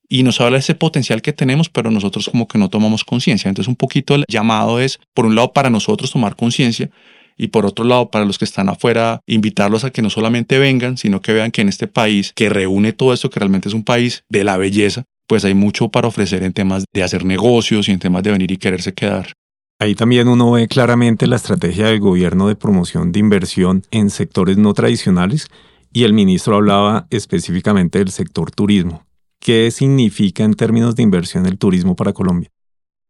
y 0.09 0.23
nos 0.23 0.41
habla 0.41 0.57
de 0.57 0.59
ese 0.59 0.75
potencial 0.75 1.21
que 1.21 1.31
tenemos, 1.31 1.69
pero 1.69 1.89
nosotros 1.89 2.27
como 2.29 2.47
que 2.47 2.57
no 2.57 2.69
tomamos 2.69 3.05
conciencia. 3.05 3.49
Entonces 3.49 3.69
un 3.69 3.77
poquito 3.77 4.15
el 4.15 4.25
llamado 4.27 4.79
es, 4.79 4.99
por 5.13 5.25
un 5.25 5.35
lado, 5.35 5.53
para 5.53 5.69
nosotros 5.69 6.11
tomar 6.11 6.35
conciencia 6.35 6.89
y 7.37 7.47
por 7.47 7.65
otro 7.65 7.85
lado, 7.85 8.11
para 8.11 8.25
los 8.25 8.37
que 8.37 8.45
están 8.45 8.69
afuera, 8.69 9.21
invitarlos 9.25 9.83
a 9.83 9.91
que 9.91 10.01
no 10.01 10.09
solamente 10.09 10.59
vengan, 10.59 10.97
sino 10.97 11.21
que 11.21 11.33
vean 11.33 11.51
que 11.51 11.61
en 11.61 11.69
este 11.69 11.87
país 11.87 12.33
que 12.35 12.49
reúne 12.49 12.93
todo 12.93 13.13
esto, 13.13 13.29
que 13.29 13.39
realmente 13.39 13.69
es 13.69 13.73
un 13.73 13.83
país 13.83 14.23
de 14.29 14.43
la 14.43 14.57
belleza, 14.57 15.03
pues 15.27 15.45
hay 15.45 15.53
mucho 15.53 15.89
para 15.89 16.07
ofrecer 16.07 16.43
en 16.43 16.53
temas 16.53 16.85
de 16.93 17.03
hacer 17.03 17.25
negocios 17.25 17.87
y 17.87 17.91
en 17.91 17.99
temas 17.99 18.23
de 18.23 18.31
venir 18.31 18.51
y 18.51 18.57
quererse 18.57 18.93
quedar. 18.93 19.33
Ahí 19.79 19.95
también 19.95 20.27
uno 20.27 20.51
ve 20.51 20.67
claramente 20.67 21.25
la 21.25 21.37
estrategia 21.37 21.87
del 21.87 21.99
gobierno 21.99 22.47
de 22.47 22.55
promoción 22.55 23.11
de 23.11 23.19
inversión 23.19 23.83
en 23.89 24.11
sectores 24.11 24.57
no 24.57 24.73
tradicionales 24.73 25.47
y 25.91 26.03
el 26.03 26.13
ministro 26.13 26.55
hablaba 26.55 27.07
específicamente 27.09 27.99
del 27.99 28.11
sector 28.11 28.51
turismo. 28.51 29.05
¿Qué 29.39 29.71
significa 29.71 30.43
en 30.43 30.53
términos 30.53 30.95
de 30.95 31.03
inversión 31.03 31.47
el 31.47 31.57
turismo 31.57 31.95
para 31.95 32.13
Colombia? 32.13 32.51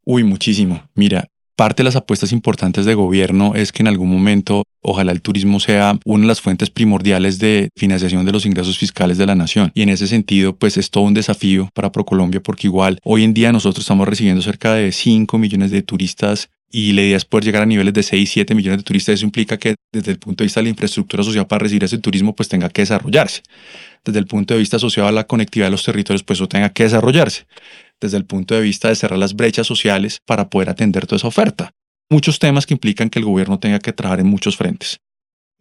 Uy, 0.05 0.23
muchísimo. 0.23 0.81
Mira, 0.95 1.27
Parte 1.61 1.83
de 1.83 1.85
las 1.85 1.95
apuestas 1.95 2.31
importantes 2.31 2.85
de 2.85 2.95
gobierno 2.95 3.53
es 3.53 3.71
que 3.71 3.83
en 3.83 3.87
algún 3.87 4.09
momento 4.09 4.63
ojalá 4.81 5.11
el 5.11 5.21
turismo 5.21 5.59
sea 5.59 5.99
una 6.05 6.23
de 6.23 6.27
las 6.27 6.41
fuentes 6.41 6.71
primordiales 6.71 7.37
de 7.37 7.69
financiación 7.77 8.25
de 8.25 8.31
los 8.31 8.47
ingresos 8.47 8.79
fiscales 8.79 9.19
de 9.19 9.27
la 9.27 9.35
nación. 9.35 9.71
Y 9.75 9.83
en 9.83 9.89
ese 9.89 10.07
sentido, 10.07 10.55
pues 10.55 10.77
es 10.77 10.89
todo 10.89 11.03
un 11.03 11.13
desafío 11.13 11.69
para 11.75 11.91
ProColombia 11.91 12.41
porque 12.41 12.65
igual 12.65 12.97
hoy 13.03 13.23
en 13.23 13.35
día 13.35 13.51
nosotros 13.51 13.83
estamos 13.83 14.07
recibiendo 14.07 14.41
cerca 14.41 14.73
de 14.73 14.91
5 14.91 15.37
millones 15.37 15.69
de 15.69 15.83
turistas 15.83 16.49
y 16.71 16.93
la 16.93 17.03
idea 17.03 17.17
es 17.17 17.25
poder 17.25 17.43
llegar 17.43 17.61
a 17.61 17.67
niveles 17.67 17.93
de 17.93 18.01
6, 18.01 18.27
7 18.27 18.55
millones 18.55 18.79
de 18.79 18.83
turistas. 18.83 19.13
Eso 19.13 19.25
implica 19.25 19.59
que 19.59 19.75
desde 19.91 20.13
el 20.13 20.17
punto 20.17 20.43
de 20.43 20.45
vista 20.45 20.61
de 20.61 20.63
la 20.63 20.69
infraestructura 20.69 21.21
social 21.21 21.45
para 21.45 21.61
recibir 21.61 21.83
ese 21.83 21.99
turismo, 21.99 22.33
pues 22.33 22.49
tenga 22.49 22.69
que 22.69 22.81
desarrollarse. 22.81 23.43
Desde 24.03 24.17
el 24.17 24.25
punto 24.25 24.55
de 24.55 24.59
vista 24.59 24.77
asociado 24.77 25.09
a 25.09 25.11
la 25.11 25.25
conectividad 25.25 25.67
de 25.67 25.71
los 25.71 25.83
territorios, 25.83 26.23
pues 26.23 26.39
eso 26.39 26.47
tenga 26.47 26.69
que 26.69 26.85
desarrollarse. 26.85 27.45
Desde 28.01 28.17
el 28.17 28.25
punto 28.25 28.55
de 28.55 28.61
vista 28.61 28.89
de 28.89 28.95
cerrar 28.95 29.19
las 29.19 29.35
brechas 29.35 29.67
sociales 29.67 30.19
para 30.25 30.49
poder 30.49 30.69
atender 30.69 31.05
toda 31.05 31.17
esa 31.17 31.27
oferta. 31.27 31.71
Muchos 32.09 32.39
temas 32.39 32.65
que 32.65 32.73
implican 32.73 33.09
que 33.09 33.19
el 33.19 33.25
gobierno 33.25 33.59
tenga 33.59 33.79
que 33.79 33.93
trabajar 33.93 34.19
en 34.19 34.27
muchos 34.27 34.57
frentes. 34.57 34.97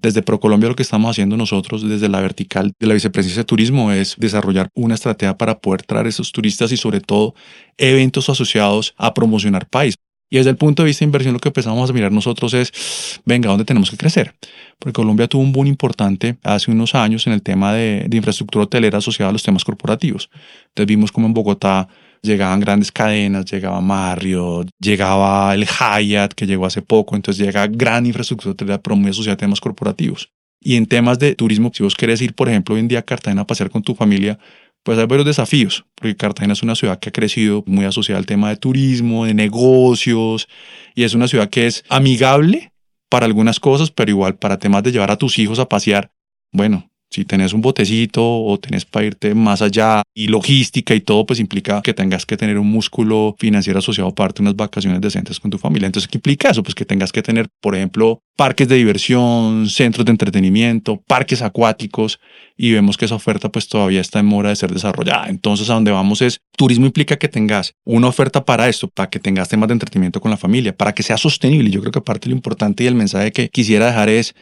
Desde 0.02 0.22
ProColombia 0.22 0.70
lo 0.70 0.74
que 0.74 0.82
estamos 0.82 1.10
haciendo 1.10 1.36
nosotros 1.36 1.86
desde 1.86 2.08
la 2.08 2.20
vertical 2.20 2.72
de 2.80 2.86
la 2.86 2.94
Vicepresidencia 2.94 3.42
de 3.42 3.46
Turismo 3.46 3.92
es 3.92 4.16
desarrollar 4.18 4.70
una 4.74 4.94
estrategia 4.94 5.36
para 5.36 5.60
poder 5.60 5.82
traer 5.82 6.06
esos 6.06 6.32
turistas 6.32 6.72
y 6.72 6.78
sobre 6.78 7.00
todo 7.00 7.34
eventos 7.76 8.30
asociados 8.30 8.94
a 8.96 9.12
promocionar 9.12 9.68
país. 9.68 9.96
Y 10.30 10.38
desde 10.38 10.50
el 10.50 10.56
punto 10.56 10.82
de 10.82 10.86
vista 10.86 11.00
de 11.00 11.08
inversión 11.08 11.34
lo 11.34 11.40
que 11.40 11.50
empezamos 11.50 11.90
a 11.90 11.92
mirar 11.92 12.12
nosotros 12.12 12.54
es, 12.54 13.20
venga, 13.26 13.50
¿dónde 13.50 13.64
tenemos 13.66 13.90
que 13.90 13.98
crecer? 13.98 14.34
Porque 14.78 14.94
Colombia 14.94 15.28
tuvo 15.28 15.42
un 15.42 15.52
boom 15.52 15.66
importante 15.66 16.38
hace 16.44 16.70
unos 16.70 16.94
años 16.94 17.26
en 17.26 17.34
el 17.34 17.42
tema 17.42 17.74
de, 17.74 18.06
de 18.08 18.16
infraestructura 18.16 18.64
hotelera 18.64 18.98
asociada 18.98 19.28
a 19.28 19.32
los 19.32 19.42
temas 19.42 19.64
corporativos. 19.64 20.30
Entonces 20.68 20.86
vimos 20.86 21.12
como 21.12 21.26
en 21.26 21.34
Bogotá 21.34 21.88
llegaban 22.22 22.60
grandes 22.60 22.92
cadenas, 22.92 23.44
llegaba 23.44 23.80
Marriott, 23.80 24.68
llegaba 24.78 25.54
el 25.54 25.66
Hyatt 25.66 26.34
que 26.34 26.46
llegó 26.46 26.66
hace 26.66 26.82
poco, 26.82 27.16
entonces 27.16 27.44
llega 27.44 27.66
gran 27.66 28.06
infraestructura 28.06 28.52
hotelera, 28.52 28.80
pero 28.80 28.96
muy 28.96 29.10
asociada 29.10 29.34
a 29.34 29.38
temas 29.38 29.60
corporativos. 29.60 30.30
Y 30.60 30.76
en 30.76 30.86
temas 30.86 31.18
de 31.18 31.34
turismo, 31.34 31.70
si 31.74 31.82
vos 31.82 31.94
querés 31.94 32.20
ir, 32.20 32.34
por 32.34 32.48
ejemplo, 32.48 32.74
hoy 32.74 32.80
en 32.80 32.88
día 32.88 32.98
a 32.98 33.02
Cartagena 33.02 33.42
a 33.42 33.46
pasear 33.46 33.70
con 33.70 33.82
tu 33.82 33.94
familia, 33.94 34.38
pues 34.82 34.98
hay 34.98 35.06
varios 35.06 35.26
desafíos, 35.26 35.84
porque 35.94 36.16
Cartagena 36.16 36.52
es 36.52 36.62
una 36.62 36.74
ciudad 36.74 36.98
que 36.98 37.08
ha 37.08 37.12
crecido 37.12 37.64
muy 37.66 37.84
asociada 37.84 38.18
al 38.18 38.26
tema 38.26 38.50
de 38.50 38.56
turismo, 38.56 39.24
de 39.24 39.34
negocios, 39.34 40.48
y 40.94 41.04
es 41.04 41.14
una 41.14 41.28
ciudad 41.28 41.48
que 41.48 41.66
es 41.66 41.84
amigable 41.88 42.72
para 43.08 43.26
algunas 43.26 43.60
cosas, 43.60 43.90
pero 43.90 44.10
igual 44.10 44.36
para 44.36 44.58
temas 44.58 44.82
de 44.82 44.92
llevar 44.92 45.10
a 45.10 45.16
tus 45.16 45.38
hijos 45.38 45.58
a 45.58 45.68
pasear, 45.68 46.12
bueno, 46.52 46.90
si 47.10 47.24
tenés 47.24 47.52
un 47.52 47.60
botecito 47.60 48.22
o 48.22 48.58
tenés 48.58 48.84
para 48.84 49.06
irte 49.06 49.34
más 49.34 49.62
allá 49.62 50.02
y 50.14 50.28
logística 50.28 50.94
y 50.94 51.00
todo, 51.00 51.26
pues 51.26 51.40
implica 51.40 51.82
que 51.82 51.92
tengas 51.92 52.24
que 52.24 52.36
tener 52.36 52.58
un 52.58 52.68
músculo 52.68 53.34
financiero 53.38 53.80
asociado 53.80 54.14
para 54.14 54.32
unas 54.38 54.54
vacaciones 54.54 55.00
decentes 55.00 55.40
con 55.40 55.50
tu 55.50 55.58
familia. 55.58 55.86
Entonces, 55.86 56.08
¿qué 56.08 56.18
implica 56.18 56.50
eso? 56.50 56.62
Pues 56.62 56.74
que 56.74 56.84
tengas 56.84 57.10
que 57.10 57.22
tener, 57.22 57.48
por 57.60 57.74
ejemplo, 57.74 58.22
parques 58.36 58.68
de 58.68 58.76
diversión, 58.76 59.68
centros 59.68 60.06
de 60.06 60.12
entretenimiento, 60.12 61.02
parques 61.06 61.42
acuáticos 61.42 62.20
y 62.56 62.72
vemos 62.72 62.96
que 62.96 63.06
esa 63.06 63.16
oferta 63.16 63.50
pues 63.50 63.68
todavía 63.68 64.00
está 64.00 64.20
en 64.20 64.26
mora 64.26 64.50
de 64.50 64.56
ser 64.56 64.72
desarrollada. 64.72 65.28
Entonces, 65.28 65.68
a 65.68 65.74
donde 65.74 65.90
vamos 65.90 66.22
es, 66.22 66.40
turismo 66.56 66.86
implica 66.86 67.16
que 67.16 67.28
tengas 67.28 67.74
una 67.84 68.06
oferta 68.06 68.44
para 68.44 68.68
esto, 68.68 68.88
para 68.88 69.10
que 69.10 69.18
tengas 69.18 69.48
temas 69.48 69.68
de 69.68 69.72
entretenimiento 69.72 70.20
con 70.20 70.30
la 70.30 70.36
familia, 70.36 70.76
para 70.76 70.94
que 70.94 71.02
sea 71.02 71.16
sostenible. 71.16 71.70
Yo 71.70 71.80
creo 71.80 71.92
que 71.92 72.00
parte 72.00 72.28
de 72.28 72.30
lo 72.30 72.36
importante 72.36 72.84
y 72.84 72.86
el 72.86 72.94
mensaje 72.94 73.32
que 73.32 73.48
quisiera 73.48 73.86
dejar 73.86 74.08
es, 74.08 74.34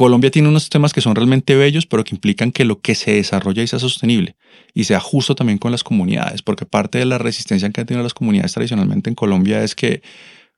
Colombia 0.00 0.30
tiene 0.30 0.48
unos 0.48 0.70
temas 0.70 0.94
que 0.94 1.02
son 1.02 1.14
realmente 1.14 1.54
bellos, 1.56 1.84
pero 1.84 2.04
que 2.04 2.14
implican 2.14 2.52
que 2.52 2.64
lo 2.64 2.80
que 2.80 2.94
se 2.94 3.16
desarrolla 3.16 3.62
y 3.62 3.66
sea 3.66 3.78
sostenible 3.78 4.34
y 4.72 4.84
sea 4.84 4.98
justo 4.98 5.34
también 5.34 5.58
con 5.58 5.72
las 5.72 5.84
comunidades, 5.84 6.40
porque 6.40 6.64
parte 6.64 6.96
de 6.96 7.04
la 7.04 7.18
resistencia 7.18 7.68
que 7.68 7.82
han 7.82 7.86
tenido 7.86 8.02
las 8.02 8.14
comunidades 8.14 8.54
tradicionalmente 8.54 9.10
en 9.10 9.14
Colombia 9.14 9.62
es 9.62 9.74
que 9.74 10.00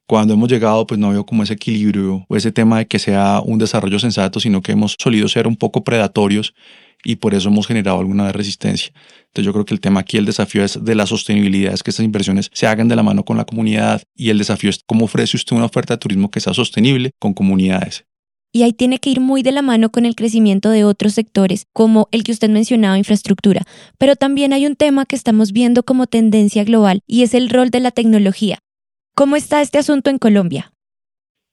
cuando 0.06 0.34
hemos 0.34 0.48
llegado, 0.48 0.86
pues 0.86 1.00
no 1.00 1.10
veo 1.10 1.26
como 1.26 1.42
ese 1.42 1.54
equilibrio 1.54 2.24
o 2.28 2.36
ese 2.36 2.52
tema 2.52 2.78
de 2.78 2.86
que 2.86 3.00
sea 3.00 3.40
un 3.44 3.58
desarrollo 3.58 3.98
sensato, 3.98 4.38
sino 4.38 4.62
que 4.62 4.70
hemos 4.70 4.94
solido 4.96 5.26
ser 5.26 5.48
un 5.48 5.56
poco 5.56 5.82
predatorios 5.82 6.54
y 7.02 7.16
por 7.16 7.34
eso 7.34 7.48
hemos 7.48 7.66
generado 7.66 7.98
alguna 7.98 8.30
resistencia. 8.30 8.92
Entonces 9.22 9.44
yo 9.44 9.52
creo 9.52 9.64
que 9.64 9.74
el 9.74 9.80
tema 9.80 9.98
aquí, 9.98 10.18
el 10.18 10.24
desafío 10.24 10.62
es 10.62 10.84
de 10.84 10.94
la 10.94 11.08
sostenibilidad, 11.08 11.74
es 11.74 11.82
que 11.82 11.90
estas 11.90 12.04
inversiones 12.04 12.48
se 12.52 12.68
hagan 12.68 12.86
de 12.86 12.94
la 12.94 13.02
mano 13.02 13.24
con 13.24 13.36
la 13.38 13.44
comunidad 13.44 14.04
y 14.14 14.30
el 14.30 14.38
desafío 14.38 14.70
es 14.70 14.84
cómo 14.86 15.06
ofrece 15.06 15.36
usted 15.36 15.56
una 15.56 15.64
oferta 15.64 15.94
de 15.94 15.98
turismo 15.98 16.30
que 16.30 16.38
sea 16.38 16.54
sostenible 16.54 17.10
con 17.18 17.34
comunidades 17.34 18.04
y 18.52 18.62
ahí 18.62 18.72
tiene 18.72 18.98
que 18.98 19.10
ir 19.10 19.20
muy 19.20 19.42
de 19.42 19.50
la 19.50 19.62
mano 19.62 19.90
con 19.90 20.04
el 20.04 20.14
crecimiento 20.14 20.70
de 20.70 20.84
otros 20.84 21.14
sectores, 21.14 21.66
como 21.72 22.08
el 22.12 22.22
que 22.22 22.32
usted 22.32 22.50
mencionaba, 22.50 22.98
infraestructura. 22.98 23.62
Pero 23.98 24.14
también 24.14 24.52
hay 24.52 24.66
un 24.66 24.76
tema 24.76 25.06
que 25.06 25.16
estamos 25.16 25.52
viendo 25.52 25.82
como 25.82 26.06
tendencia 26.06 26.62
global 26.64 27.00
y 27.06 27.22
es 27.22 27.34
el 27.34 27.48
rol 27.48 27.70
de 27.70 27.80
la 27.80 27.90
tecnología. 27.90 28.58
¿Cómo 29.14 29.36
está 29.36 29.62
este 29.62 29.78
asunto 29.78 30.10
en 30.10 30.18
Colombia? 30.18 30.72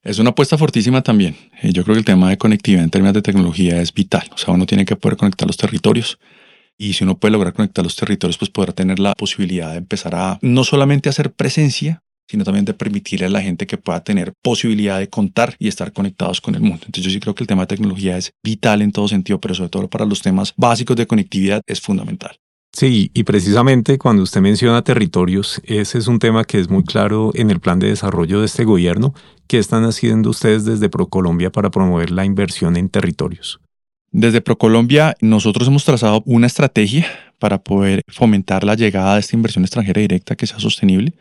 Es 0.03 0.20
una 0.20 0.29
apuesta 0.29 0.58
fortísima 0.58 1.01
también. 1.01 1.36
Yo 1.63 1.84
creo 1.84 1.96
que 1.96 2.00
el 2.00 2.06
tema 2.06 2.29
de 2.29 2.38
conectividad 2.38 2.84
en 2.84 2.89
términos 2.89 3.13
de 3.13 3.22
tecnología 3.22 3.82
es 3.82 3.94
vital. 3.94 4.29
O 4.34 4.38
sea, 4.38 4.53
uno 4.53 4.65
tiene 4.65 4.86
que 4.86 4.96
poder 4.96 5.18
conectar 5.18 5.48
los 5.48 5.58
territorios. 5.58 6.20
Y 6.77 6.94
si 6.94 7.03
uno 7.03 7.18
puede 7.18 7.34
lograr 7.34 7.53
conectar 7.53 7.84
los 7.84 7.98
territorios, 7.98 8.38
pues 8.38 8.50
poder 8.50 8.72
tener 8.72 9.00
la 9.00 9.13
posibilidad 9.13 9.72
de 9.72 9.77
empezar 9.77 10.15
a 10.15 10.39
no 10.41 10.63
solamente 10.63 11.10
hacer 11.10 11.34
presencia, 11.34 12.01
sino 12.29 12.43
también 12.43 12.65
de 12.65 12.74
permitirle 12.74 13.25
a 13.25 13.29
la 13.29 13.41
gente 13.41 13.65
que 13.65 13.77
pueda 13.77 14.03
tener 14.03 14.33
posibilidad 14.41 15.00
de 15.00 15.09
contar 15.09 15.55
y 15.57 15.67
estar 15.67 15.91
conectados 15.91 16.39
con 16.41 16.53
el 16.55 16.62
mundo. 16.62 16.83
Entonces 16.86 17.05
yo 17.05 17.09
sí 17.09 17.19
creo 17.19 17.33
que 17.33 17.43
el 17.43 17.48
tema 17.48 17.63
de 17.63 17.67
tecnología 17.67 18.17
es 18.17 18.33
vital 18.43 18.81
en 18.81 18.91
todo 18.91 19.07
sentido, 19.07 19.39
pero 19.39 19.55
sobre 19.55 19.69
todo 19.69 19.89
para 19.89 20.05
los 20.05 20.21
temas 20.21 20.53
básicos 20.55 20.95
de 20.95 21.07
conectividad 21.07 21.62
es 21.65 21.81
fundamental. 21.81 22.38
Sí, 22.71 23.09
y 23.15 23.24
precisamente 23.24 23.98
cuando 23.98 24.21
usted 24.21 24.41
menciona 24.41 24.83
territorios, 24.83 25.59
ese 25.65 25.98
es 25.98 26.07
un 26.07 26.19
tema 26.19 26.43
que 26.43 26.59
es 26.59 26.69
muy 26.69 26.83
claro 26.83 27.31
en 27.33 27.50
el 27.50 27.59
plan 27.59 27.79
de 27.79 27.88
desarrollo 27.88 28.41
de 28.41 28.45
este 28.45 28.63
gobierno. 28.63 29.15
¿Qué 29.48 29.57
están 29.57 29.83
haciendo 29.86 30.29
ustedes 30.29 30.65
desde 30.65 30.88
ProColombia 30.88 31.51
para 31.51 31.71
promover 31.71 32.12
la 32.12 32.25
inversión 32.25 32.77
en 32.77 32.89
territorios? 32.89 33.59
Desde 34.12 34.41
ProColombia 34.41 35.15
nosotros 35.19 35.67
hemos 35.67 35.83
trazado 35.83 36.21
una 36.27 36.45
estrategia 36.45 37.07
para 37.39 37.57
poder 37.57 38.01
fomentar 38.07 38.63
la 38.63 38.75
llegada 38.75 39.15
de 39.15 39.21
esta 39.21 39.36
inversión 39.36 39.63
extranjera 39.63 40.01
directa 40.01 40.36
que 40.36 40.45
sea 40.45 40.59
sostenible 40.59 41.15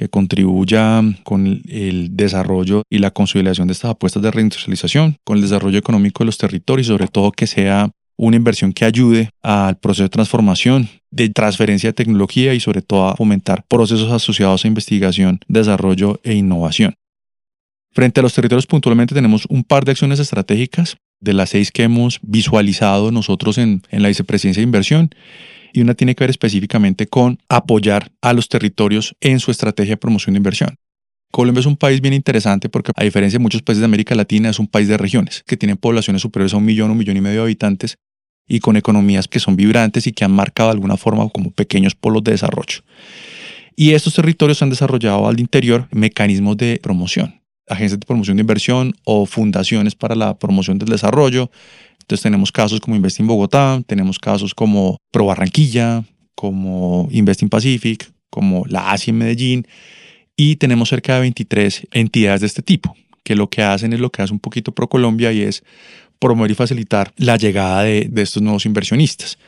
que 0.00 0.08
contribuya 0.08 1.02
con 1.24 1.60
el 1.68 2.16
desarrollo 2.16 2.84
y 2.88 3.00
la 3.00 3.10
consolidación 3.10 3.66
de 3.68 3.72
estas 3.72 3.90
apuestas 3.90 4.22
de 4.22 4.30
reindustrialización, 4.30 5.18
con 5.24 5.36
el 5.36 5.42
desarrollo 5.42 5.78
económico 5.78 6.24
de 6.24 6.26
los 6.26 6.38
territorios, 6.38 6.86
sobre 6.86 7.06
todo 7.06 7.32
que 7.32 7.46
sea 7.46 7.90
una 8.16 8.36
inversión 8.36 8.72
que 8.72 8.86
ayude 8.86 9.28
al 9.42 9.76
proceso 9.76 10.04
de 10.04 10.08
transformación, 10.08 10.88
de 11.10 11.28
transferencia 11.28 11.90
de 11.90 11.92
tecnología 11.92 12.54
y 12.54 12.60
sobre 12.60 12.80
todo 12.80 13.08
a 13.08 13.16
fomentar 13.16 13.62
procesos 13.68 14.10
asociados 14.10 14.64
a 14.64 14.68
investigación, 14.68 15.38
desarrollo 15.48 16.18
e 16.24 16.32
innovación. 16.32 16.94
Frente 17.92 18.20
a 18.20 18.22
los 18.22 18.32
territorios 18.32 18.66
puntualmente 18.66 19.14
tenemos 19.14 19.44
un 19.50 19.64
par 19.64 19.84
de 19.84 19.90
acciones 19.90 20.18
estratégicas 20.18 20.96
de 21.20 21.34
las 21.34 21.50
seis 21.50 21.70
que 21.70 21.82
hemos 21.82 22.20
visualizado 22.22 23.12
nosotros 23.12 23.58
en, 23.58 23.82
en 23.90 24.00
la 24.02 24.08
vicepresidencia 24.08 24.62
de 24.62 24.64
inversión 24.64 25.10
y 25.72 25.80
una 25.80 25.94
tiene 25.94 26.14
que 26.14 26.24
ver 26.24 26.30
específicamente 26.30 27.06
con 27.06 27.38
apoyar 27.48 28.12
a 28.22 28.32
los 28.32 28.48
territorios 28.48 29.14
en 29.20 29.40
su 29.40 29.50
estrategia 29.50 29.92
de 29.92 29.98
promoción 29.98 30.34
de 30.34 30.38
inversión. 30.38 30.76
Colombia 31.30 31.60
es 31.60 31.66
un 31.66 31.76
país 31.76 32.00
bien 32.00 32.14
interesante 32.14 32.68
porque 32.68 32.92
a 32.96 33.04
diferencia 33.04 33.38
de 33.38 33.42
muchos 33.42 33.62
países 33.62 33.80
de 33.80 33.84
América 33.84 34.14
Latina 34.14 34.50
es 34.50 34.58
un 34.58 34.66
país 34.66 34.88
de 34.88 34.96
regiones 34.96 35.44
que 35.46 35.56
tienen 35.56 35.76
poblaciones 35.76 36.22
superiores 36.22 36.54
a 36.54 36.56
un 36.56 36.64
millón, 36.64 36.90
un 36.90 36.98
millón 36.98 37.16
y 37.16 37.20
medio 37.20 37.40
de 37.40 37.44
habitantes 37.44 37.96
y 38.48 38.58
con 38.58 38.76
economías 38.76 39.28
que 39.28 39.38
son 39.38 39.54
vibrantes 39.54 40.08
y 40.08 40.12
que 40.12 40.24
han 40.24 40.32
marcado 40.32 40.70
de 40.70 40.74
alguna 40.74 40.96
forma 40.96 41.28
como 41.28 41.52
pequeños 41.52 41.94
polos 41.94 42.24
de 42.24 42.32
desarrollo. 42.32 42.80
Y 43.76 43.92
estos 43.92 44.14
territorios 44.14 44.60
han 44.62 44.70
desarrollado 44.70 45.28
al 45.28 45.38
interior 45.38 45.86
mecanismos 45.92 46.56
de 46.56 46.80
promoción, 46.82 47.40
agencias 47.68 48.00
de 48.00 48.06
promoción 48.06 48.36
de 48.36 48.40
inversión 48.40 48.92
o 49.04 49.24
fundaciones 49.24 49.94
para 49.94 50.16
la 50.16 50.36
promoción 50.36 50.78
del 50.78 50.88
desarrollo, 50.88 51.52
entonces 52.10 52.24
tenemos 52.24 52.50
casos 52.50 52.80
como 52.80 52.96
Investing 52.96 53.28
Bogotá, 53.28 53.80
tenemos 53.86 54.18
casos 54.18 54.52
como 54.52 54.96
Pro 55.12 55.26
Barranquilla, 55.26 56.02
como 56.34 57.06
Investing 57.12 57.48
Pacific, 57.48 58.10
como 58.30 58.64
la 58.66 58.90
ASI 58.90 59.10
en 59.10 59.18
Medellín 59.18 59.66
y 60.34 60.56
tenemos 60.56 60.88
cerca 60.88 61.14
de 61.14 61.20
23 61.20 61.86
entidades 61.92 62.40
de 62.40 62.48
este 62.48 62.62
tipo, 62.62 62.96
que 63.22 63.36
lo 63.36 63.48
que 63.48 63.62
hacen 63.62 63.92
es 63.92 64.00
lo 64.00 64.10
que 64.10 64.22
hace 64.22 64.32
un 64.32 64.40
poquito 64.40 64.74
Pro 64.74 64.88
Colombia 64.88 65.30
y 65.32 65.42
es 65.42 65.62
promover 66.18 66.50
y 66.50 66.54
facilitar 66.54 67.12
la 67.16 67.36
llegada 67.36 67.84
de 67.84 68.10
estos 68.16 68.42
nuevos 68.42 68.66
inversionistas. 68.66 69.38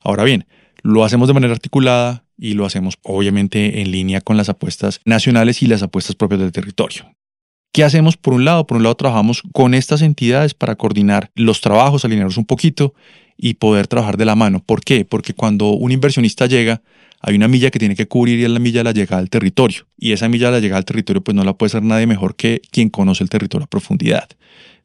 Ahora 0.00 0.22
bien, 0.22 0.46
lo 0.82 1.04
hacemos 1.04 1.26
de 1.26 1.34
manera 1.34 1.54
articulada 1.54 2.24
y 2.38 2.54
lo 2.54 2.66
hacemos 2.66 2.98
obviamente 3.02 3.80
en 3.80 3.90
línea 3.90 4.20
con 4.20 4.36
las 4.36 4.48
apuestas 4.48 5.00
nacionales 5.04 5.60
y 5.60 5.66
las 5.66 5.82
apuestas 5.82 6.14
propias 6.14 6.38
del 6.38 6.52
territorio. 6.52 7.16
¿Qué 7.72 7.84
hacemos 7.84 8.18
por 8.18 8.34
un 8.34 8.44
lado? 8.44 8.66
Por 8.66 8.76
un 8.76 8.82
lado 8.82 8.96
trabajamos 8.96 9.42
con 9.52 9.72
estas 9.72 10.02
entidades 10.02 10.52
para 10.52 10.76
coordinar 10.76 11.30
los 11.34 11.62
trabajos, 11.62 12.04
alinearlos 12.04 12.36
un 12.36 12.44
poquito 12.44 12.92
y 13.38 13.54
poder 13.54 13.86
trabajar 13.86 14.18
de 14.18 14.26
la 14.26 14.34
mano. 14.34 14.62
¿Por 14.62 14.82
qué? 14.82 15.06
Porque 15.06 15.32
cuando 15.32 15.70
un 15.70 15.90
inversionista 15.90 16.44
llega, 16.44 16.82
hay 17.20 17.34
una 17.34 17.48
milla 17.48 17.70
que 17.70 17.78
tiene 17.78 17.96
que 17.96 18.06
cubrir 18.06 18.38
y 18.40 18.44
es 18.44 18.50
la 18.50 18.58
milla 18.58 18.80
de 18.80 18.84
la 18.84 18.92
llegada 18.92 19.22
al 19.22 19.30
territorio. 19.30 19.86
Y 19.96 20.12
esa 20.12 20.28
milla 20.28 20.48
de 20.48 20.52
la 20.52 20.60
llegada 20.60 20.78
al 20.80 20.84
territorio 20.84 21.24
pues 21.24 21.34
no 21.34 21.44
la 21.44 21.54
puede 21.54 21.68
hacer 21.68 21.82
nadie 21.82 22.06
mejor 22.06 22.36
que 22.36 22.60
quien 22.70 22.90
conoce 22.90 23.24
el 23.24 23.30
territorio 23.30 23.64
a 23.64 23.70
profundidad. 23.70 24.28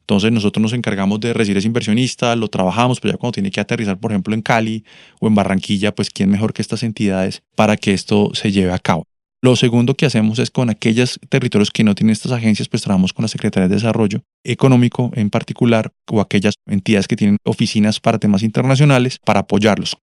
Entonces 0.00 0.32
nosotros 0.32 0.62
nos 0.62 0.72
encargamos 0.72 1.20
de 1.20 1.34
recibir 1.34 1.58
ese 1.58 1.66
inversionista, 1.66 2.34
lo 2.36 2.48
trabajamos, 2.48 3.00
pero 3.00 3.12
ya 3.12 3.18
cuando 3.18 3.34
tiene 3.34 3.50
que 3.50 3.60
aterrizar, 3.60 4.00
por 4.00 4.12
ejemplo, 4.12 4.32
en 4.32 4.40
Cali 4.40 4.82
o 5.20 5.26
en 5.28 5.34
Barranquilla, 5.34 5.94
pues 5.94 6.08
quién 6.08 6.30
mejor 6.30 6.54
que 6.54 6.62
estas 6.62 6.82
entidades 6.82 7.42
para 7.54 7.76
que 7.76 7.92
esto 7.92 8.30
se 8.32 8.50
lleve 8.50 8.72
a 8.72 8.78
cabo. 8.78 9.04
Lo 9.40 9.54
segundo 9.54 9.94
que 9.94 10.04
hacemos 10.04 10.40
es 10.40 10.50
con 10.50 10.68
aquellos 10.68 11.20
territorios 11.28 11.70
que 11.70 11.84
no 11.84 11.94
tienen 11.94 12.12
estas 12.12 12.32
agencias, 12.32 12.68
pues 12.68 12.82
trabajamos 12.82 13.12
con 13.12 13.22
la 13.22 13.28
Secretaría 13.28 13.68
de 13.68 13.74
Desarrollo 13.76 14.22
Económico 14.42 15.12
en 15.14 15.30
particular 15.30 15.92
o 16.10 16.20
aquellas 16.20 16.54
entidades 16.66 17.06
que 17.06 17.14
tienen 17.14 17.36
oficinas 17.44 18.00
para 18.00 18.18
temas 18.18 18.42
internacionales 18.42 19.18
para 19.24 19.40
apoyarlos. 19.40 19.96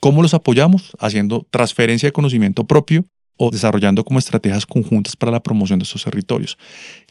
¿Cómo 0.00 0.22
los 0.22 0.32
apoyamos? 0.32 0.92
Haciendo 1.00 1.46
transferencia 1.50 2.06
de 2.06 2.12
conocimiento 2.12 2.64
propio 2.64 3.04
o 3.36 3.50
desarrollando 3.50 4.04
como 4.04 4.20
estrategias 4.20 4.64
conjuntas 4.64 5.16
para 5.16 5.32
la 5.32 5.42
promoción 5.42 5.78
de 5.78 5.82
estos 5.82 6.04
territorios. 6.04 6.56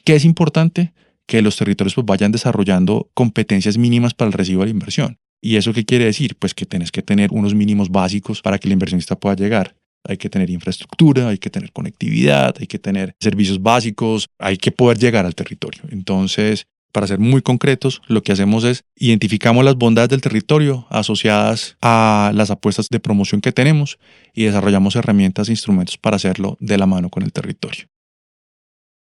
¿Qué 0.04 0.16
es 0.16 0.26
importante? 0.26 0.94
Que 1.28 1.44
los 1.44 1.58
territorios 1.58 1.94
pues 1.94 2.06
vayan 2.06 2.32
desarrollando 2.32 3.12
competencias 3.14 3.78
mínimas 3.78 4.16
para 4.16 4.30
el 4.30 4.34
recibo 4.34 4.62
de 4.62 4.68
la 4.68 4.72
inversión. 4.72 5.20
¿Y 5.42 5.58
eso 5.58 5.74
qué 5.74 5.86
quiere 5.86 6.06
decir? 6.06 6.38
Pues 6.40 6.56
que 6.56 6.66
tienes 6.66 6.92
que 6.92 7.04
tener 7.04 7.30
unos 7.32 7.54
mínimos 7.54 7.90
básicos 7.90 8.42
para 8.42 8.58
que 8.58 8.68
el 8.68 8.74
inversionista 8.74 9.20
pueda 9.20 9.36
llegar. 9.36 9.76
Hay 10.04 10.18
que 10.18 10.30
tener 10.30 10.50
infraestructura, 10.50 11.30
hay 11.30 11.38
que 11.38 11.50
tener 11.50 11.72
conectividad, 11.72 12.56
hay 12.60 12.68
que 12.68 12.80
tener 12.80 13.16
servicios 13.20 13.62
básicos, 13.62 14.28
hay 14.40 14.58
que 14.58 14.72
poder 14.72 14.98
llegar 14.98 15.26
al 15.26 15.36
territorio. 15.36 15.84
Entonces, 15.90 16.66
para 16.92 17.08
ser 17.08 17.20
muy 17.20 17.42
concretos, 17.42 18.02
lo 18.08 18.24
que 18.24 18.32
hacemos 18.32 18.64
es 18.64 18.84
identificamos 18.96 19.64
las 19.64 19.76
bondades 19.76 20.10
del 20.10 20.22
territorio 20.22 20.88
asociadas 20.90 21.78
a 21.82 22.32
las 22.34 22.50
apuestas 22.50 22.88
de 22.90 23.00
promoción 23.00 23.42
que 23.42 23.52
tenemos 23.52 24.00
y 24.34 24.46
desarrollamos 24.46 24.96
herramientas 24.96 25.50
e 25.50 25.52
instrumentos 25.52 25.98
para 25.98 26.16
hacerlo 26.16 26.58
de 26.60 26.78
la 26.78 26.86
mano 26.86 27.10
con 27.10 27.24
el 27.24 27.32
territorio. 27.32 27.88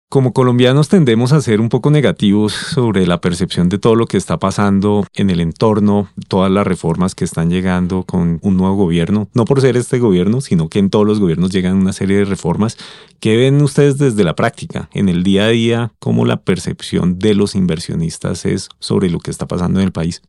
Como 0.09 0.33
colombianos 0.33 0.89
tendemos 0.89 1.33
a 1.33 1.41
ser 1.41 1.61
un 1.61 1.69
poco 1.69 1.91
negativos 1.91 2.53
sobre 2.53 3.09
la 3.09 3.21
percepción 3.21 3.69
de 3.69 3.79
todo 3.79 3.97
lo 3.97 4.07
que 4.07 4.17
está 4.17 4.39
pasando 4.39 5.05
en 5.15 5.31
el 5.31 5.41
entorno, 5.41 6.09
todas 6.29 6.49
las 6.49 6.65
reformas 6.65 7.17
que 7.17 7.25
están 7.25 7.51
llegando 7.51 8.05
con 8.05 8.39
un 8.43 8.57
nuevo 8.57 8.77
gobierno, 8.77 9.29
no 9.35 9.45
por 9.45 9.61
ser 9.61 9.77
este 9.77 9.99
gobierno, 9.99 10.41
sino 10.41 10.69
que 10.69 10.79
en 10.79 10.91
todos 10.91 11.05
los 11.05 11.19
gobiernos 11.19 11.51
llegan 11.51 11.77
una 11.77 11.93
serie 11.93 12.19
de 12.19 12.25
reformas. 12.25 12.79
¿Qué 13.19 13.37
ven 13.37 13.61
ustedes 13.61 13.99
desde 13.99 14.23
la 14.23 14.37
práctica, 14.37 14.89
en 14.95 15.09
el 15.09 15.25
día 15.25 15.47
a 15.47 15.49
día, 15.49 15.93
cómo 15.99 16.25
la 16.25 16.37
percepción 16.37 17.19
de 17.19 17.35
los 17.35 17.57
inversionistas 17.57 18.47
es 18.47 18.69
sobre 18.79 19.11
lo 19.11 19.19
que 19.19 19.33
está 19.33 19.49
pasando 19.49 19.81
en 19.81 19.87
el 19.87 19.93
país? 19.93 20.23